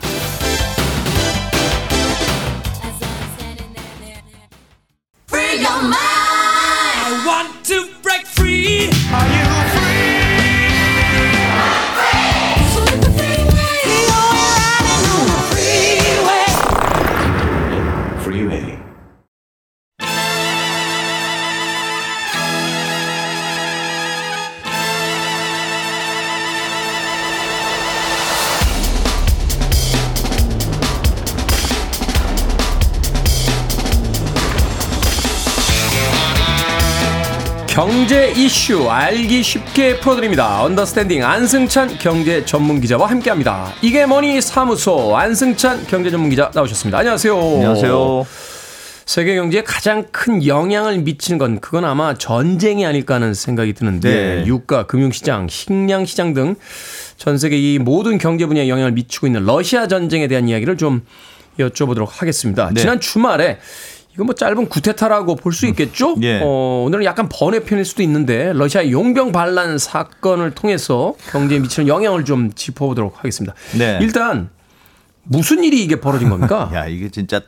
[38.09, 40.63] 경제 이슈 알기 쉽게 풀어드립니다.
[40.63, 43.75] Understanding 안승찬 경제 전문 기자와 함께합니다.
[43.83, 46.97] 이게 머니 사무소 안승찬 경제 전문 기자 나오셨습니다.
[46.97, 47.37] 안녕하세요.
[47.39, 48.27] 안녕하세요.
[49.05, 54.47] 세계 경제에 가장 큰 영향을 미치는 건 그건 아마 전쟁이 아닐까 하는 생각이 드는데 네.
[54.47, 56.55] 유가, 금융시장, 식량시장 등
[57.19, 61.03] 전 세계 이 모든 경제 분야에 영향을 미치고 있는 러시아 전쟁에 대한 이야기를 좀
[61.59, 62.71] 여쭤보도록 하겠습니다.
[62.73, 62.81] 네.
[62.81, 63.59] 지난 주말에
[64.19, 66.17] 이거 뭐 짧은 구테타라고 볼 수 있겠죠?
[66.23, 66.41] 예.
[66.43, 72.25] 어, 오늘은 약간 번외 편일 수도 있는데 러시아 용병 반란 사건을 통해서 경제에 미치는 영향을
[72.25, 73.55] 좀 짚어보도록 하겠습니다.
[73.79, 73.99] 네.
[74.03, 74.51] 일단
[75.23, 76.71] 무슨 일이 이게 벌어진 겁니까?
[76.75, 77.41] 야, 이게 진짜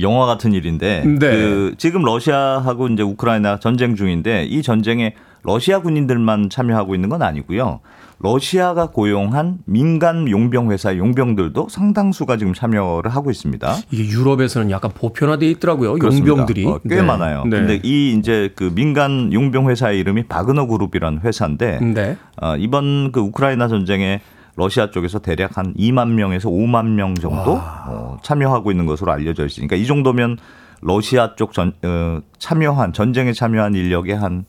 [0.00, 1.18] 영화 같은 일인데 네.
[1.18, 7.80] 그 지금 러시아하고 이제 우크라이나 전쟁 중인데 이 전쟁에 러시아 군인들만 참여하고 있는 건 아니고요.
[8.18, 13.76] 러시아가 고용한 민간 용병 회사 용병들도 상당수가 지금 참여를 하고 있습니다.
[13.90, 15.94] 이게 유럽에서는 약간 보편화되어 있더라고요.
[15.94, 16.28] 그렇습니다.
[16.28, 17.02] 용병들이 어, 꽤 네.
[17.02, 17.44] 많아요.
[17.44, 17.58] 네.
[17.58, 22.16] 근데 이 이제 그 민간 용병 회사의 이름이 바그너 그룹이라는 회사인데 네.
[22.40, 24.20] 어, 이번 그 우크라이나 전쟁에
[24.56, 29.76] 러시아 쪽에서 대략 한 2만 명에서 5만 명 정도 어, 참여하고 있는 것으로 알려져 있으니까
[29.76, 30.38] 이 정도면
[30.80, 34.44] 러시아 쪽 전, 어, 참여한 전쟁에 참여한 인력의 한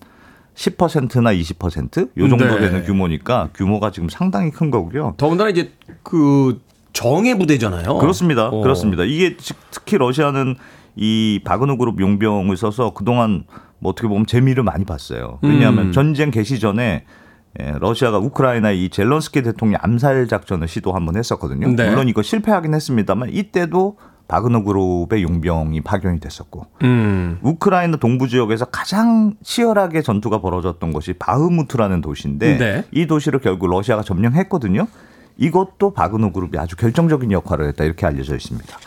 [0.55, 2.59] 10%나 20%요 정도 네.
[2.59, 5.13] 되는 규모니까 규모가 지금 상당히 큰 거고요.
[5.17, 5.71] 더군다나 이제
[6.03, 6.61] 그
[6.93, 7.97] 정예 부대잖아요.
[7.97, 8.47] 그렇습니다.
[8.47, 8.61] 어.
[8.61, 9.03] 그렇습니다.
[9.03, 10.55] 이게 즉- 특히 러시아는
[10.95, 13.43] 이 바그너 그룹 용병을 써서 그동안
[13.79, 15.39] 뭐 어떻게 보면 재미를 많이 봤어요.
[15.41, 15.91] 왜냐하면 음.
[15.91, 17.03] 전쟁 개시 전에
[17.59, 21.69] 예, 러시아가 우크라이나 이 젤런스키 대통령 암살 작전을 시도 한번 했었거든요.
[21.73, 21.89] 네.
[21.89, 27.37] 물론 이거 실패하긴 했습니다만 이때도 바그너 그룹의 용병이 파견이 됐었고 음.
[27.41, 32.83] 우크라이나 동부 지역에서 가장 치열하게 전투가 벌어졌던 것이 바흐무트라는 도시인데 네.
[32.91, 34.87] 이 도시를 결국 러시아가 점령했거든요.
[35.37, 38.77] 이것도 바그너 그룹이 아주 결정적인 역할을 했다 이렇게 알려져 있습니다.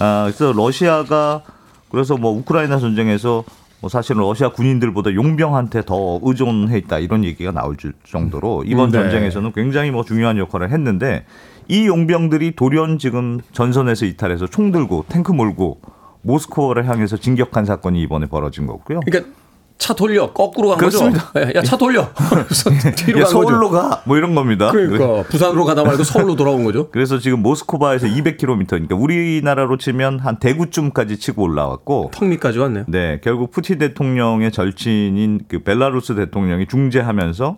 [0.00, 1.42] 아, 그래서 러시아가
[1.90, 3.44] 그래서 뭐 우크라이나 전쟁에서
[3.80, 8.98] 뭐 사실은 러시아 군인들보다 용병한테 더 의존해 있다 이런 얘기가 나올 줄 정도로 이번 네.
[8.98, 11.24] 전쟁에서는 굉장히 뭐 중요한 역할을 했는데
[11.68, 15.80] 이 용병들이 돌연 지금 전선에서 이탈해서 총 들고 탱크 몰고
[16.22, 19.00] 모스크바를 향해서 진격한 사건이 이번에 벌어진 거고요.
[19.00, 19.30] 그러니까
[19.76, 21.30] 차 돌려 거꾸로 간 그렇습니다.
[21.30, 21.52] 거죠.
[21.54, 22.08] 야 차 돌려.
[22.96, 23.70] 뒤로 야, 간 서울로.
[23.70, 24.02] 가!
[24.06, 24.72] 뭐 이런 겁니다.
[24.72, 26.88] 그러니까 부산으로 가다 말고 서울로 돌아온 거죠.
[26.90, 32.84] 그래서 지금 모스크바에서 200km니까 우리나라로 치면 한 대구쯤까지 치고 올라왔고 턱밑까지 왔네요.
[32.88, 37.56] 네, 결국 푸틴 대통령의 절친인 그 벨라루스 대통령이 중재하면서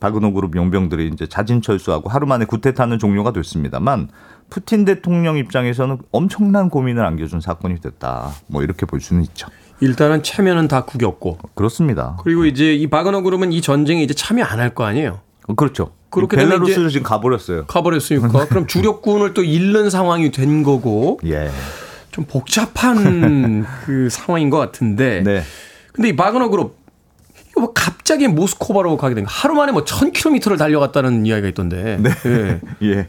[0.00, 4.08] 바그노 그룹 용병들이 이제 자진 철수하고 하루 만에 구테타는 종료가 됐습니다만
[4.48, 8.32] 푸틴 대통령 입장에서는 엄청난 고민을 안겨준 사건이 됐다.
[8.48, 9.46] 뭐 이렇게 볼 수는 있죠.
[9.80, 12.16] 일단은 참여는 다 구겼고 그렇습니다.
[12.22, 15.20] 그리고 이제 이 바그너 그룹은 이 전쟁에 이제 참여 안 할 거 아니에요.
[15.46, 15.92] 어, 그렇죠.
[16.10, 17.66] 그렇게 벨라루스를 지금 가버렸어요.
[17.66, 21.50] 가버렸으니까 그럼 주력군을 또 잃는 상황이 된 거고 예.
[22.10, 25.22] 좀 복잡한 그 상황인 것 같은데.
[25.22, 25.42] 네.
[25.92, 26.79] 근데 이 바그너 그룹
[27.60, 29.30] 뭐 갑자기 모스크바로 가게 된 거.
[29.32, 31.98] 하루 만에 뭐 1000km를 달려갔다는 이야기가 있던데.
[32.00, 32.10] 네.
[32.26, 32.60] 예.
[32.88, 33.08] 예.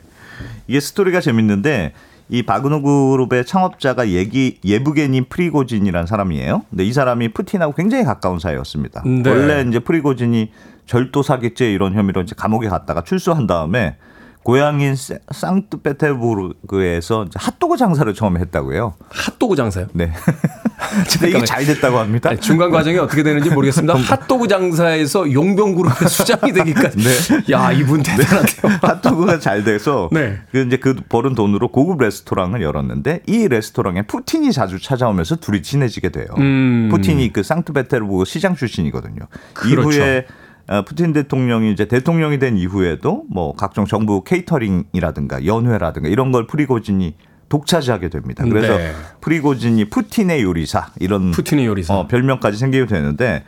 [0.68, 1.94] 이게 스토리가 재밌는데
[2.30, 6.64] 이 바그너 그룹의 창업자가 예기 예브게니 프리고진이라는 사람이에요.
[6.70, 9.04] 근데 이 사람이 푸틴하고 굉장히 가까운 사이였습니다.
[9.06, 9.30] 네.
[9.30, 10.52] 원래 이제 프리고진이
[10.86, 13.98] 절도 사기죄 이런 혐의로 이제 감옥에 갔다가 출소한 다음에
[14.44, 18.94] 고향인 세- 상트페테르부르크에서 핫도그 장사를 처음 했다고 해요.
[19.10, 19.88] 핫도그 장사요.
[19.94, 20.12] 네.
[21.12, 22.30] 근데 이게 잘 됐다고 합니다.
[22.30, 23.96] 아니, 중간 과정이 어떻게 되는지 모르겠습니다.
[23.98, 26.98] 핫도그 장사에서 용병그룹의 수장이 되기까지.
[26.98, 27.54] 네.
[27.54, 28.80] 야, 이분 대단하대요.
[28.82, 30.40] 핫도그가 잘 돼서 네.
[30.52, 36.10] 그 이제 그 버는 돈으로 고급 레스토랑을 열었는데 이 레스토랑에 푸틴이 자주 찾아오면서 둘이 친해지게
[36.10, 36.28] 돼요.
[36.38, 36.90] 음.
[36.92, 39.22] 푸틴이 그 상트페테르부르크 시장 출신이거든요.
[39.54, 39.90] 그렇죠.
[39.90, 40.26] 이후에
[40.68, 47.16] 어, 푸틴 대통령이 이제 대통령이 된 이후에도 뭐 각종 정부 케이터링이라든가 연회라든가 이런 걸 프리고진이
[47.52, 48.46] 독차지하게 됩니다.
[48.48, 48.94] 그래서 네.
[49.20, 51.94] 프리고진이 푸틴의 요리사 이런 푸틴의 요리사.
[51.94, 53.44] 어, 별명까지 생기게 되는데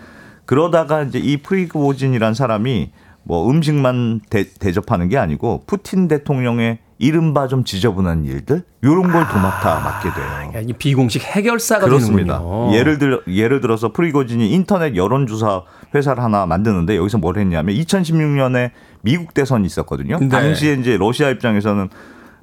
[0.46, 2.92] 그러다가 이제 이 프리고진이란 사람이
[3.24, 9.80] 뭐 음식만 대, 대접하는 게 아니고 푸틴 대통령의 이른바 좀 지저분한 일들 이런 걸 도맡아
[9.80, 10.26] 맡게 돼요.
[10.36, 12.40] 그러니까 이 비공식 해결사가 그렇습니다.
[12.40, 12.76] 되는군요.
[12.76, 15.64] 예를 들 예를 들어서 프리고진이 인터넷 여론조사
[15.96, 20.20] 회사를 하나 만드는데 여기서 뭘 했냐면 2016년에 미국 대선이 있었거든요.
[20.20, 20.28] 네.
[20.28, 21.90] 당시에 이제 러시아 입장에서는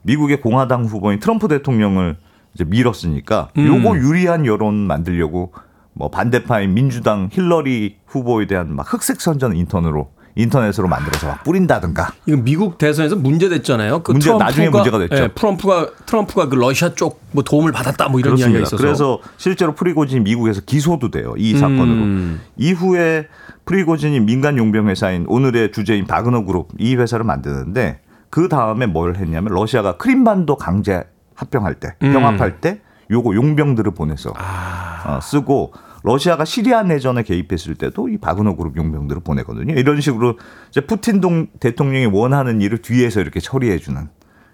[0.02, 2.16] 미국의 공화당 후보인 트럼프 대통령을
[2.54, 3.66] 이제 밀었으니까 음.
[3.66, 5.52] 요거 유리한 여론 만들려고
[5.92, 12.36] 뭐 반대파인 민주당 힐러리 후보에 대한 막 흑색 선전 인터넷으로 인터넷으로 만들어서 막 뿌린다든가 이거
[12.40, 14.02] 미국 대선에서 문제 됐잖아요.
[14.04, 15.16] 그 문제- 나중에 문제가 됐죠.
[15.16, 18.76] 예, 트럼프가 트럼프가 그 러시아 쪽 뭐 도움을 받았다 뭐 이런 이야기가 있어서.
[18.76, 21.34] 그래서 실제로 프리고진이 미국에서 기소도 돼요.
[21.36, 21.84] 이 사건으로.
[22.02, 22.40] 음.
[22.56, 23.26] 이후에
[23.66, 28.00] 프리고진이 민간 용병 회사인 오늘의 주제인 바그너 그룹 이 회사를 만드는데
[28.30, 31.02] 그 다음에 뭘 했냐면 러시아가 크림반도 강제
[31.34, 32.12] 합병할 때 음.
[32.12, 35.04] 병합할 때 요거 용병들을 보내서 아.
[35.06, 35.72] 어, 쓰고
[36.02, 39.74] 러시아가 시리아 내전에 개입했을 때도 이 바그너 그룹 용병들을 보내거든요.
[39.74, 40.38] 이런 식으로
[40.70, 44.08] 이제 푸틴 동, 대통령이 원하는 일을 뒤에서 이렇게 처리해 주는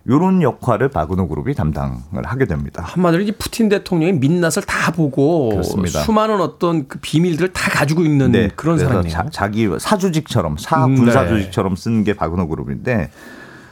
[0.08, 2.82] 요런 역할을 바그너 그룹이 담당을 하게 됩니다.
[2.86, 6.00] 한마디로 이 푸틴 대통령의 민낯을 다 보고 그렇습니다.
[6.00, 9.30] 수많은 어떤 그 비밀들을 다 가지고 있는 네, 그런 사람이에요.
[9.30, 11.28] 자, 기 사주직처럼 사 음, 군사 네.
[11.28, 13.10] 조직처럼 쓴 게 바그너 그룹인데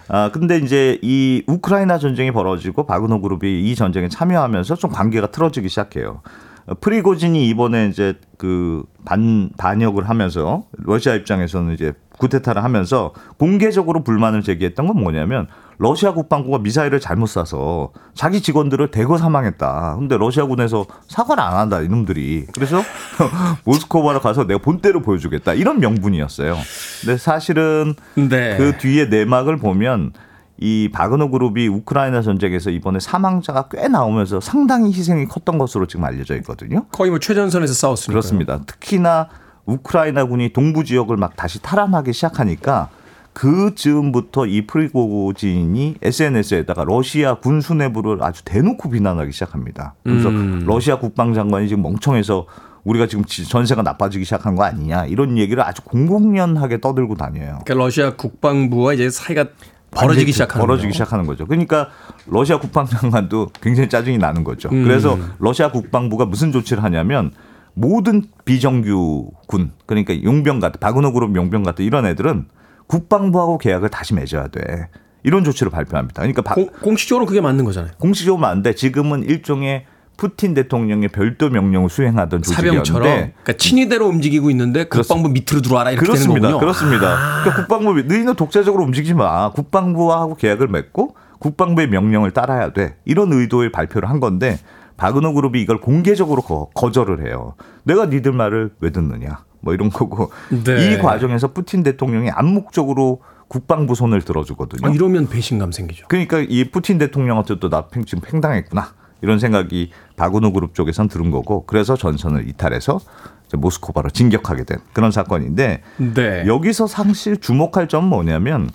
[0.09, 5.69] 아 근데 이제 이 우크라이나 전쟁이 벌어지고 바그너 그룹이 이 전쟁에 참여하면서 좀 관계가 틀어지기
[5.69, 6.23] 시작해요.
[6.67, 14.43] 어, 프리고진이 이번에 이제 그 반 반역을 하면서 러시아 입장에서는 이제 구테타를 하면서 공개적으로 불만을
[14.43, 15.49] 제기했던 건 뭐냐면
[15.79, 19.97] 러시아 국방부가 미사일을 잘못 쏴서 자기 직원들을 대거 사망했다.
[19.99, 22.47] 근데 러시아군에서 사과를 안 한다 이놈들이.
[22.55, 22.81] 그래서
[23.65, 26.57] 모스크바로 가서 내가 본때를 보여주겠다 이런 명분이었어요.
[27.01, 28.57] 근데 사실은 네.
[28.57, 30.13] 그 뒤에 내막을 보면
[30.57, 36.37] 이 바그너 그룹이 우크라이나 전쟁에서 이번에 사망자가 꽤 나오면서 상당히 희생이 컸던 것으로 지금 알려져
[36.37, 36.87] 있거든요.
[36.93, 38.13] 거의 뭐 최전선에서 싸웠으니까.
[38.13, 38.61] 그렇습니다.
[38.65, 39.29] 특히나
[39.67, 42.89] 우크라이나군이 동부 지역을 막 다시 탈환하기 시작하니까
[43.33, 49.95] 그 즈음부터 이 프리고진이 SNS에다가 러시아 군 수뇌부를 아주 대놓고 비난하기 시작합니다.
[50.05, 50.63] 그래서 음.
[50.67, 52.47] 러시아 국방장관이 지금 멍청해서
[52.85, 57.59] 우리가 지금 지- 전세가 나빠지기 시작한 거 아니냐 이런 얘기를 아주 공공연하게 떠들고 다녀요.
[57.65, 59.47] 그러니까 러시아 국방부와 이제 사이가
[59.91, 60.93] 벌어지기 시작하는 벌어지기.
[60.93, 61.47] 시작하는 거죠.
[61.47, 61.89] 그러니까
[62.27, 64.69] 러시아 국방장관도 굉장히 짜증이 나는 거죠.
[64.71, 64.85] 음.
[64.85, 67.33] 그래서 러시아 국방부가 무슨 조치를 하냐면
[67.75, 72.47] 모든 비정규 군 그러니까 용병 같은 바그너 그룹 용병 같은 이런 애들은
[72.87, 74.89] 국방부하고 계약을 다시 맺어야 돼.
[75.23, 76.21] 이런 조치를 발표합니다.
[76.21, 77.93] 그러니까 바- 공, 공식적으로 그게 맞는 거잖아요.
[77.99, 78.75] 공식적으로 안 돼.
[78.75, 85.91] 지금은 일종의 푸틴 대통령의 별도 명령을 수행하던 조직이었는데 그러니까 친위대로 움직이고 있는데 국방부 밑으로 들어와라
[85.91, 86.35] 이렇게 그렇습니다.
[86.35, 86.57] 되는 거군요.
[86.57, 86.61] 아.
[86.61, 87.17] 그렇습니다.
[87.43, 89.51] 그러니까 국방부 너희는 독자적으로 움직이지 마.
[89.51, 92.97] 국방부하고 계약을 맺고 국방부의 명령을 따라야 돼.
[93.05, 94.59] 이런 의도의 발표를 한 건데
[94.97, 97.55] 바그너 그룹이 이걸 공개적으로 거, 거절을 해요.
[97.83, 99.45] 내가 니들 말을 왜 듣느냐.
[99.61, 100.93] 뭐 이런 거고 네.
[100.93, 104.89] 이 과정에서 푸틴 대통령이 암묵적으로 국방부 손을 들어주거든요.
[104.89, 106.07] 아, 이러면 배신감 생기죠.
[106.09, 111.97] 그러니까 이 푸틴 대통령한테 또나 지금 팽당했구나 이런 생각이 바그너 그룹 쪽에선 들은 거고 그래서
[111.97, 113.01] 전선을 이탈해서
[113.47, 116.45] 이제 모스크바로 진격하게 된 그런 사건인데 네.
[116.47, 118.71] 여기서 사실 주목할 점은 뭐냐면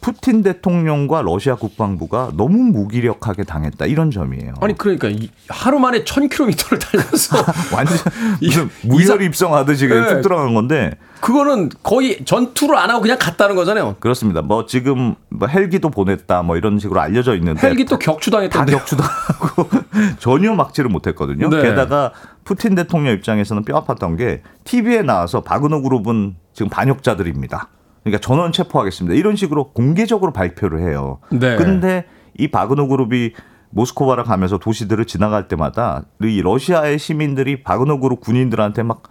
[0.00, 4.54] 푸틴 대통령과 러시아 국방부가 너무 무기력하게 당했다 이런 점이에요.
[4.62, 7.44] 아니 그러니까 이- 하루 만에 1000km를 달려서
[7.76, 7.98] 완전
[8.40, 10.14] 이- 무슨 무혈 입성하듯이 그냥 네.
[10.14, 13.96] 툭 들어간 건데 그거는 거의 전투를 안 하고 그냥 갔다는 거잖아요.
[14.00, 14.40] 그렇습니다.
[14.40, 18.72] 뭐 지금 뭐 헬기도 보냈다 뭐 이런 식으로 알려져 있는데 헬기 또다 격추당했던데.
[18.72, 19.68] 격추당하고
[20.18, 21.50] 전혀 막지를 못했거든요.
[21.50, 21.60] 네.
[21.62, 22.12] 게다가
[22.44, 27.68] 푸틴 대통령 입장에서는 뼈 아팠던 게 TV에 나와서 바그너 그룹은 지금 반역자들입니다.
[28.02, 29.14] 그러니까 전원 체포하겠습니다.
[29.16, 31.18] 이런 식으로 공개적으로 발표를 해요.
[31.30, 31.56] 네.
[31.56, 32.04] 근데
[32.38, 33.32] 이 바그너 그룹이
[33.70, 39.02] 모스크바를 가면서 도시들을 지나갈 때마다 이 러시아의 시민들이 바그너 그룹 군인들한테 막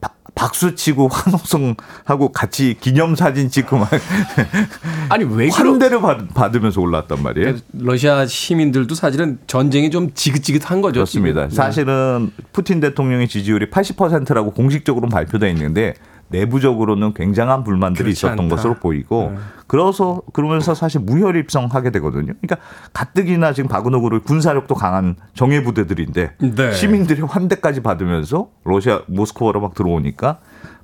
[0.00, 3.88] 박- 박수 치고 환호성하고 같이 기념사진 찍고 막
[5.08, 7.54] 아니 왜 환대를 받, 받으면서 올라왔단 말이에요.
[7.72, 10.94] 러시아 시민들도 사실은 전쟁이 좀 지긋지긋한 거죠.
[10.94, 11.48] 그렇습니다.
[11.48, 11.56] 지금.
[11.56, 15.94] 사실은 푸틴 대통령의 지지율이 80%라고 공식적으로 발표돼 있는데
[16.28, 18.56] 내부적으로는 굉장한 불만들이 있었던 않다.
[18.56, 19.38] 것으로 보이고 네.
[19.66, 22.32] 그래서 그러면서 사실 무혈 입성하게 되거든요.
[22.40, 22.56] 그러니까
[22.92, 26.72] 가뜩이나 지금 바그노그를 군사력도 강한 정예 부대들인데 네.
[26.72, 30.38] 시민들이 환대까지 받으면서 러시아 모스크바로 막 들어오니까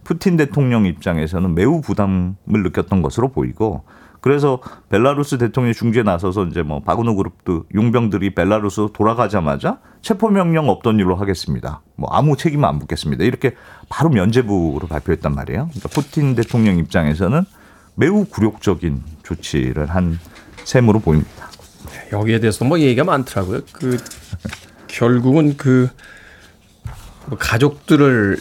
[0.05, 3.85] 푸틴 대통령 입장에서는 매우 부담을 느꼈던 것으로 보이고
[4.21, 4.61] 그래서
[4.91, 11.17] 벨라루스 대통령이 중재에 나서서 이제 뭐 바그노 그룹도 용병들이 벨라루스 돌아가자마자 체포 명령 없던 일로
[11.17, 11.81] 하겠습니다.
[11.97, 13.25] 뭐 아무 책임 안 묻겠습니다.
[13.25, 13.55] 이렇게
[13.89, 15.69] 바로 면제부로 발표했단 말이에요.
[15.69, 17.45] 그러니까 푸틴 대통령 입장에서는
[17.95, 20.19] 매우 굴욕적인 조치를 한
[20.65, 21.49] 셈으로 보입니다.
[22.13, 23.61] 여기에 대해서 뭐 얘기가 많더라고요.
[23.73, 23.97] 그
[24.87, 25.89] 결국은 그뭐
[27.39, 28.39] 가족들을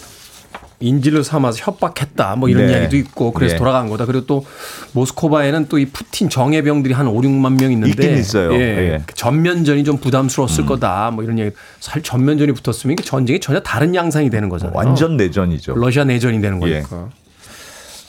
[0.82, 2.72] 인질로 삼아서 협박했다 뭐 이런 네.
[2.74, 3.58] 이야기도 있고 그래서 예.
[3.58, 4.06] 돌아간 거다.
[4.06, 4.46] 그리고 또
[4.94, 8.54] 모스코바에는 또 이 푸틴 정예병들이 한 5, 6만 명 있는데 있긴 있어요.
[8.54, 8.60] 예.
[8.60, 9.04] 예.
[9.06, 11.12] 그 전면전이 좀 부담스러웠을 거다.
[11.12, 11.56] 뭐 이런 얘기.
[11.80, 14.76] 사실 전면전이 붙었으면 이게 전쟁이 전혀 다른 양상이 되는 거잖아요.
[14.76, 15.76] 완전 내전이죠.
[15.76, 16.82] 러시아 내전이 되는 예.
[16.82, 17.10] 거니까.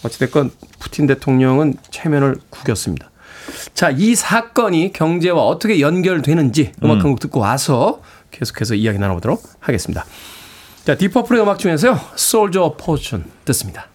[0.02, 3.10] 어찌됐건 푸틴 대통령은 체면을 구겼습니다.
[3.74, 8.00] 자, 이 사건이 경제와 어떻게 연결되는지 음악 한 곡 듣고 와서
[8.30, 10.04] 계속해서 이야기 나눠보도록 하겠습니다.
[10.84, 11.98] 자, Deep Purple의 음악 중에서요.
[12.14, 13.86] Soldier of Fortune 듣습니다.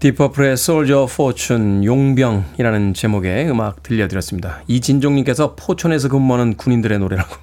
[0.00, 4.62] 디퍼플의 Soldier of Fortune 용병이라는 제목의 음악 들려드렸습니다.
[4.68, 7.34] 이진종 님께서 포천에서 근무하는 군인들의 노래라고.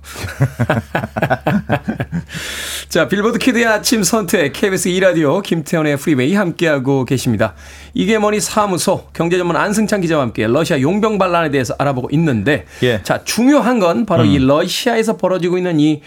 [2.88, 7.56] 자, 빌보드 키드의 아침 선택 KBS 2라디오 김태훈의 Freeway 함께하고 계십니다.
[7.94, 13.04] 이게 머니 사무소 경제 전문 안승찬 기자와 함께 러시아 용병 반란에 대해서 알아보고 있는데 예.
[13.04, 16.02] 자, 중요한 건 바로 이 러시아에서 벌어지고 있는 이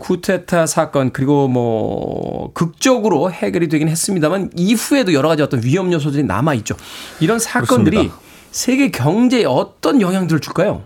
[0.00, 6.54] 쿠데타 사건 그리고 뭐 극적으로 해결이 되긴 했습니다만 이후에도 여러 가지 어떤 위험 요소들이 남아
[6.54, 6.74] 있죠.
[7.20, 8.24] 이런 사건들이 그렇습니다.
[8.50, 10.82] 세계 경제에 어떤 영향들을 줄까요?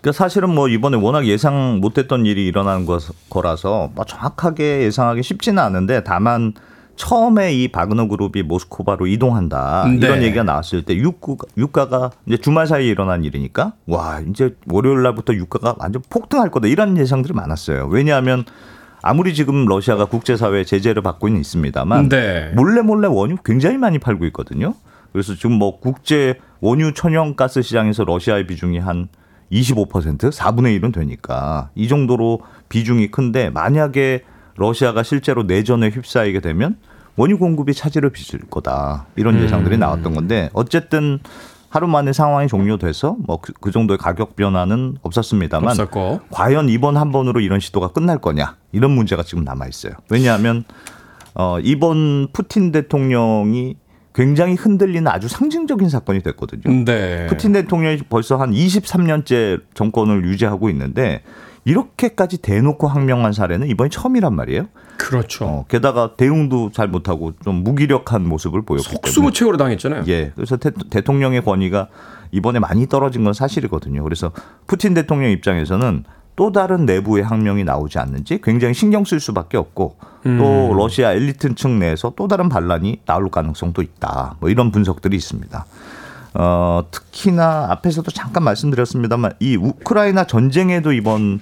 [0.00, 2.98] 그러니까 사실은 뭐 이번에 워낙 예상 못했던 일이 일어난 거-
[3.30, 6.54] 거라서 뭐 정확하게 예상하기 쉽지는 않은데 다만
[6.98, 10.06] 처음에 이 바그너 그룹이 모스크바로 이동한다 네.
[10.06, 15.34] 이런 얘기가 나왔을 때 유가, 유가가 이제 주말 사이에 일어난 일이니까 와 이제 월요일 날부터
[15.34, 17.86] 유가가 완전 폭등할 거다 이런 예상들이 많았어요.
[17.86, 18.44] 왜냐하면
[19.00, 22.52] 아무리 지금 러시아가 국제사회 제재를 받고는 있습니다만 네.
[22.54, 24.74] 몰래 몰래 원유 굉장히 많이 팔고 있거든요.
[25.12, 29.08] 그래서 지금 뭐 국제 원유 천연가스 시장에서 러시아의 비중이 한
[29.52, 34.24] 25% 4분의 1은 되니까 이 정도로 비중이 큰데 만약에
[34.58, 36.76] 러시아가 실제로 내전에 휩싸이게 되면
[37.16, 41.18] 원유 공급이 차질을 빚을 거다 이런 예상들이 나왔던 건데 어쨌든
[41.68, 46.20] 하루 만에 상황이 종료돼서 뭐그 정도의 가격 변화는 없었습니다만 없었고.
[46.30, 49.92] 과연 이번 한 번으로 이런 시도가 끝날 거냐 이런 문제가 지금 남아 있어요.
[50.08, 50.64] 왜냐하면
[51.34, 53.76] 어, 이번 푸틴 대통령이
[54.14, 56.84] 굉장히 흔들리는 아주 상징적인 사건이 됐거든요.
[56.84, 57.26] 네.
[57.26, 61.22] 푸틴 대통령이 벌써 한 23년째 정권을 유지하고 있는데
[61.68, 64.68] 이렇게까지 대놓고 항명한 사례는 이번이 처음이란 말이에요.
[64.96, 65.44] 그렇죠.
[65.44, 69.00] 어, 게다가 대응도 잘 못하고 좀 무기력한 모습을 보였기 때문에.
[69.02, 70.04] 속수무책으로 당했잖아요.
[70.08, 70.32] 예.
[70.34, 71.88] 그래서 대, 대통령의 권위가
[72.32, 74.02] 이번에 많이 떨어진 건 사실이거든요.
[74.02, 74.32] 그래서
[74.66, 76.04] 푸틴 대통령 입장에서는
[76.36, 82.12] 또 다른 내부의 항명이 나오지 않는지 굉장히 신경 쓸 수밖에 없고 또 러시아 엘리트층 내에서
[82.16, 84.36] 또 다른 반란이 나올 가능성도 있다.
[84.40, 85.66] 뭐 이런 분석들이 있습니다.
[86.34, 91.40] 어, 특히나 앞에서도 잠깐 말씀드렸습니다만 이 우크라이나 전쟁에도 이번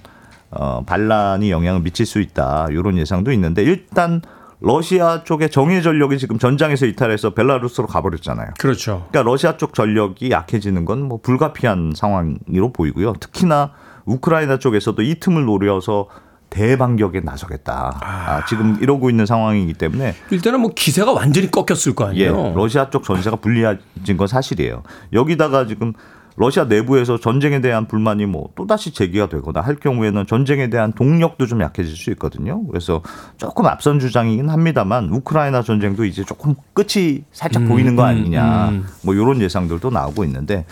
[0.58, 2.68] 어, 반란이 영향을 미칠 수 있다.
[2.70, 4.22] 이런 예상도 있는데 일단
[4.60, 8.48] 러시아 쪽의 정예 전력이 지금 전장에서 이탈해서 벨라루스로 가버렸잖아요.
[8.58, 9.06] 그렇죠.
[9.10, 13.12] 그러니까 러시아 쪽 전력이 약해지는 건 뭐 불가피한 상황으로 보이고요.
[13.20, 13.72] 특히나
[14.06, 16.08] 우크라이나 쪽에서도 이 틈을 노려서
[16.48, 17.98] 대반격에 나서겠다.
[18.00, 22.54] 아, 지금 이러고 있는 상황이기 때문에 일단은 뭐 기세가 완전히 꺾였을 거 예, 아니에요.
[22.56, 24.82] 러시아 쪽 전세가 불리해진 건 사실이에요.
[25.12, 25.92] 여기다가 지금
[26.36, 31.62] 러시아 내부에서 전쟁에 대한 불만이 뭐 또다시 제기가 되거나 할 경우에는 전쟁에 대한 동력도 좀
[31.62, 32.64] 약해질 수 있거든요.
[32.66, 33.02] 그래서
[33.38, 38.68] 조금 앞선 주장이긴 합니다만 우크라이나 전쟁도 이제 조금 끝이 살짝 보이는 거 아니냐.
[38.68, 38.84] 음.
[39.02, 40.66] 뭐 이런 예상들도 나오고 있는데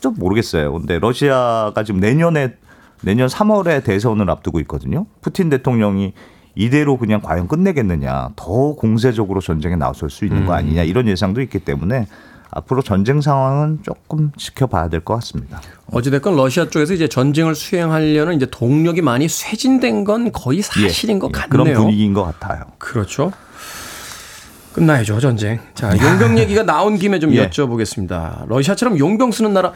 [0.00, 0.72] 좀 모르겠어요.
[0.72, 2.54] 근데 러시아가 지금 내년에
[3.02, 5.06] 내년 3월에 대선을 앞두고 있거든요.
[5.20, 6.14] 푸틴 대통령이
[6.56, 11.58] 이대로 그냥 과연 끝내겠느냐, 더 공세적으로 전쟁에 나설 수 있는 거 아니냐 이런 예상도 있기
[11.60, 12.06] 때문에
[12.50, 15.60] 앞으로 전쟁 상황은 조금 지켜봐야 될 것 같습니다.
[15.92, 21.32] 어찌됐건 러시아 쪽에서 이제 전쟁을 수행하려는 이제 동력이 많이 쇠진된 건 거의 사실인 것 예,
[21.40, 21.48] 같네요.
[21.64, 22.64] 그런 분위기인 것 같아요.
[22.78, 23.32] 그렇죠.
[24.72, 25.58] 끝나야죠 전쟁.
[25.74, 27.48] 자 용병 얘기가 나온 김에 좀 예.
[27.48, 28.46] 여쭤보겠습니다.
[28.48, 29.72] 러시아처럼 용병 쓰는 나라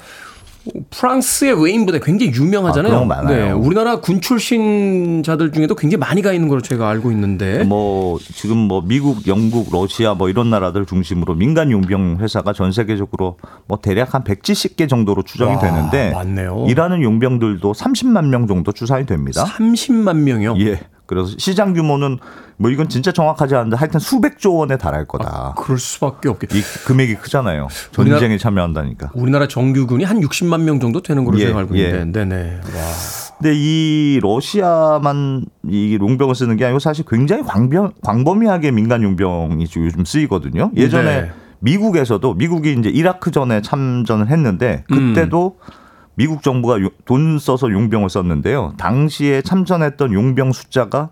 [0.90, 3.08] 프랑스의 외인 부대 굉장히 유명하잖아요.
[3.10, 3.22] 아.
[3.22, 7.64] 네, 우리나라 군 출신자들 중에도 굉장히 많이 가 있는 걸로 제가 알고 있는데.
[7.64, 13.38] 뭐 지금 뭐 미국, 영국, 러시아 뭐 이런 나라들 중심으로 민간 용병 회사가 전 세계적으로
[13.66, 16.66] 뭐 대략 한 170개 정도로 추정이 와, 되는데 많네요.
[16.68, 19.44] 일하는 용병들도 30만 명 정도 추산이 됩니다.
[19.44, 20.56] 30만 명이요.
[20.58, 20.80] 예.
[21.10, 22.18] 그래서 시장 규모는
[22.56, 25.54] 뭐 이건 진짜 정확하지 않은데 하여튼 수백조 원에 달할 거다.
[25.56, 26.54] 그럴 수밖에 없겠.
[26.54, 27.66] 이 금액이 크잖아요.
[27.90, 29.10] 전쟁에 참여한다니까.
[29.14, 31.86] 우리나라 정규군이 한 60만 명 정도 되는 걸로 예, 제가 알고 예.
[31.86, 32.60] 있는데, 네네.
[32.62, 32.82] 와.
[33.38, 39.86] 근데 이 러시아만 이 용병을 쓰는 게 아니고 사실 굉장히 광범, 광범위하게 민간 용병이 지금
[39.86, 40.70] 요즘 쓰이거든요.
[40.76, 41.30] 예전에 네.
[41.58, 45.56] 미국에서도 미국이 이제 이라크 전에 참전을 했는데 그때도
[46.20, 48.74] 미국 정부가 요- 돈 써서 용병을 썼는데요.
[48.76, 51.08] 당시에 참전했던 용병 숫자가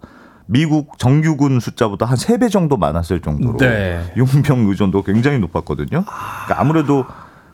[0.46, 4.02] 미국 정규군 숫자보다 한 세 배 정도 많았을 정도로 네.
[4.18, 6.04] 용병 의존도 굉장히 높았거든요.
[6.04, 7.06] 그러니까 아무래도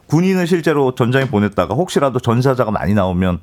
[0.08, 3.38] 군인을 실제로 전장에 보냈다가 혹시라도 전사자가 많이 나오면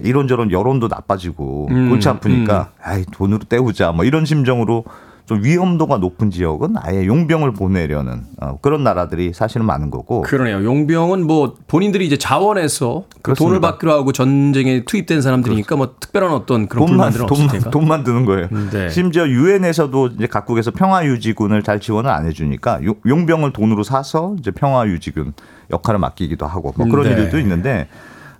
[0.00, 4.84] 이런저런 여론도 나빠지고 음, 골치 아프니까 아이 돈으로 때우자 뭐 이런 심정으로
[5.32, 10.62] 좀 위험도가 높은 지역은 아예 용병을 보내려는 어, 그런 나라들이 사실은 많은 거고 그러네요.
[10.64, 13.48] 용병은 뭐 본인들이 이제 자원해서 그 그렇습니다.
[13.48, 17.70] 돈을 받기로 하고 전쟁에 투입된 사람들이니까 뭐 특별한 어떤 그런 돈만 돈만.
[17.70, 18.48] 돈만 드는 거예요.
[18.70, 18.88] 네.
[18.90, 24.50] 심지어 유엔에서도 이제 각국에서 평화 유지군을 잘 지원을 안 해주니까 용- 용병을 돈으로 사서 이제
[24.50, 25.32] 평화 유지군
[25.70, 27.10] 역할을 맡기기도 하고 뭐 그런 네.
[27.10, 27.88] 일들도 있는데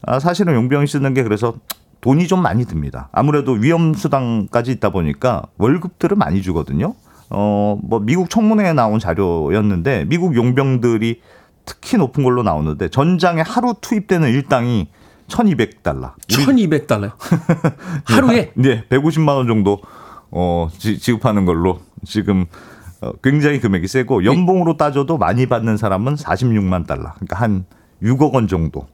[0.05, 1.55] 아, 사실은 용병이 쓰는 게 그래서
[2.03, 3.09] 돈이 좀 많이 듭니다.
[3.13, 6.95] 아무래도 위험 수당까지 있다 보니까 월급들을 많이 주거든요.
[7.31, 11.21] 어, 뭐 미국 청문회에 나온 자료였는데 미국 용병들이
[11.65, 14.89] 특히 높은 걸로 나오는데 전장에 하루 투입되는 일당이
[15.29, 16.13] 1,200달러.
[16.27, 17.13] 1200달러요.
[18.05, 19.81] 하루에 네, 150만 원 정도
[20.33, 22.47] 어, 지, 지급하는 걸로 지금
[23.01, 27.13] 어, 굉장히 금액이 세고 연봉으로 따져도 많이 받는 사람은 46만 달러.
[27.15, 27.65] 그러니까 한
[28.03, 28.89] 6억 원 정도.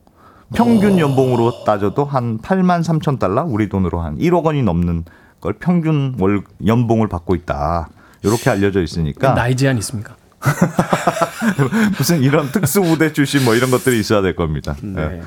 [0.54, 5.04] 평균 연봉으로 따져도 한 8만 3천 달러, 우리 돈으로 한 1억 원이 넘는
[5.40, 7.88] 걸 평균 월 연봉을 받고 있다.
[8.24, 10.16] 이렇게 알려져 있으니까 나이 제한 있습니까?
[11.98, 14.76] 무슨 이런 특수부대 출신 뭐 이런 것들이 있어야 될 겁니다.
[14.82, 15.02] 네.
[15.02, 15.22] 예.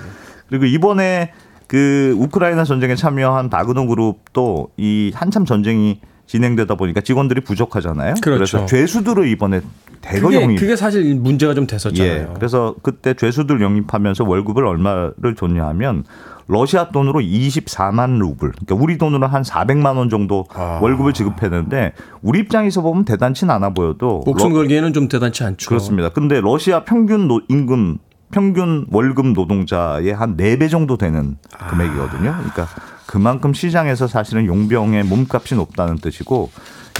[0.50, 1.32] 그리고 이번에
[1.68, 6.02] 그 우크라이나 전쟁에 참여한 바그노 그룹도 이 한참 전쟁이
[6.36, 8.14] 진행되다 보니까 직원들이 부족하잖아요.
[8.22, 8.40] 그렇죠.
[8.60, 9.60] 래서 죄수들을 이번에
[10.00, 10.60] 대거 그게, 영입.
[10.60, 12.10] 그게 사실 문제가 좀 됐었잖아요.
[12.10, 12.28] 예.
[12.34, 16.06] 그래서 그때 죄수들 영입하면서 월급을 얼마를 줬냐 하면
[16.48, 18.54] 러시아 돈으로 24만 루블.
[18.54, 20.80] 그러니까 우리 돈으로 한 400만 원 정도 아.
[20.82, 25.68] 월급을 지급했는데 우리 입장에서 보면 대단치는 않아 보여도 목숨 러- 걸기에는 좀 대단치 않죠.
[25.68, 26.10] 그렇습니다.
[26.10, 27.98] 근데 러시아 평균 노- 임금
[28.32, 31.36] 평균 월급 노동자의 한네배 정도 되는
[31.70, 32.32] 금액이거든요.
[32.32, 32.68] 그러니까
[33.12, 36.50] 그만큼 시장에서 사실은 용병의 몸값이 높다는 뜻이고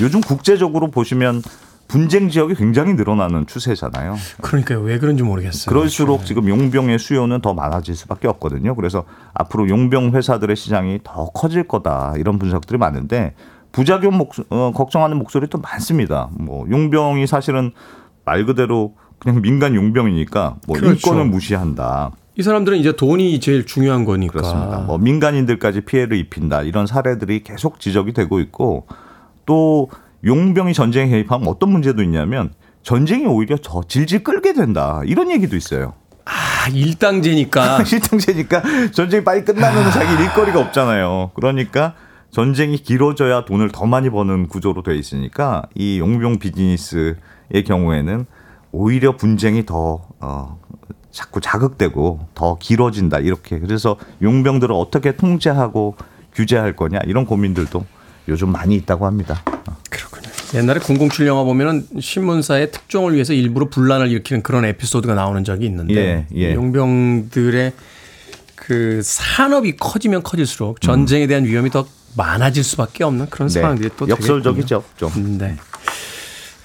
[0.02, 1.42] 요즘 국제적으로 보시면
[1.88, 4.18] 분쟁 지역이 굉장히 늘어나는 추세잖아요.
[4.42, 4.82] 그러니까요.
[4.82, 5.74] 왜 그런지 모르겠어요.
[5.74, 8.76] 그럴수록 지금 용병의 수요는 더 많아질 수밖에 없거든요.
[8.76, 13.34] 그래서 앞으로 용병 회사들의 시장이 더 커질 거다 이런 분석들이 많은데
[13.72, 16.28] 부작용 목, 어, 걱정하는 목소리도 많습니다.
[16.34, 17.72] 뭐 용병이 사실은
[18.26, 20.94] 말 그대로 그냥 민간 용병이니까 뭐 그렇죠.
[20.94, 22.12] 인권을 무시한다.
[22.38, 24.34] 이 사람들은 이제 돈이 제일 중요한 거니까.
[24.34, 24.80] 그렇습니다.
[24.80, 28.88] 뭐 민간인들까지 피해를 입힌다 이런 사례들이 계속 지적이 되고 있고
[29.46, 29.90] 또
[30.24, 32.54] 용병이 전쟁에 개입하면 어떤 문제도 있냐면
[32.84, 35.94] 전쟁이 오히려 더 질질 끌게 된다 이런 얘기도 있어요.
[36.26, 37.84] 아, 일당제니까.
[37.86, 38.62] 실정제니까
[38.92, 41.32] 전쟁이 빨리 끝나면 자기 일거리가 없잖아요.
[41.34, 41.96] 그러니까
[42.30, 47.16] 전쟁이 길어져야 돈을 더 많이 버는 구조로 돼 있으니까 이 용병 비즈니스의
[47.66, 48.26] 경우에는
[48.72, 50.60] 오히려 분쟁이 더 어,
[51.12, 55.96] 자꾸 자극되고 더 길어진다 이렇게 그래서 용병들을 어떻게 통제하고
[56.34, 57.86] 규제할 거냐 이런 고민들도
[58.30, 59.44] 요즘 많이 있다고 합니다.
[59.90, 60.30] 그렇군요.
[60.54, 65.96] 옛날에 007 영화 보면은 신문사의 특종을 위해서 일부러 분란을 일으키는 그런 에피소드가 나오는 적이 있는데
[65.96, 66.54] 예, 예.
[66.54, 67.74] 용병들의
[68.56, 71.86] 그 산업이 커지면 커질수록 전쟁에 대한 위험이 더
[72.16, 74.08] 많아질 수밖에 없는 그런 상황들이 또 음.
[74.08, 74.12] 네.
[74.12, 74.84] 역설적이죠.
[74.98, 75.10] 좀.
[75.10, 75.38] 되겠군요.
[75.38, 75.58] 네.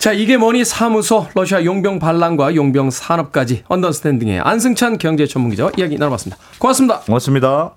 [0.07, 5.99] 자, 이게 뭐니 사무소 러시아 용병 반란과 용병 산업까지 언더스탠딩의 안승찬 경제 전문 기자와 이야기
[5.99, 6.41] 나눠봤습니다.
[6.61, 7.01] 고맙습니다.
[7.01, 7.75] 고맙습니다.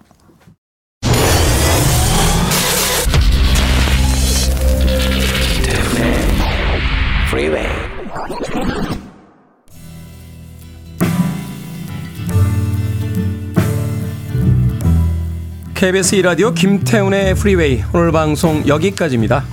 [15.73, 19.45] KBS 2라디오 김태훈의 프리웨이 오늘 방송 여기까지입니다.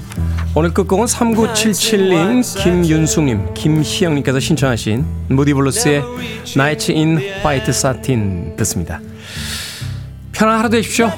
[0.59, 6.03] 오늘 끝곡은 3977님, 김윤숙님, 김희영님께서 신청하신 무디블루스의
[6.57, 8.99] Nights in White Satin 듣습니다.
[10.33, 11.13] 편안한 하루 되십시오.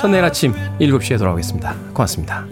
[0.00, 1.72] 전 내일 아침 7시에 돌아오겠습니다.
[1.94, 2.44] 고맙습니다.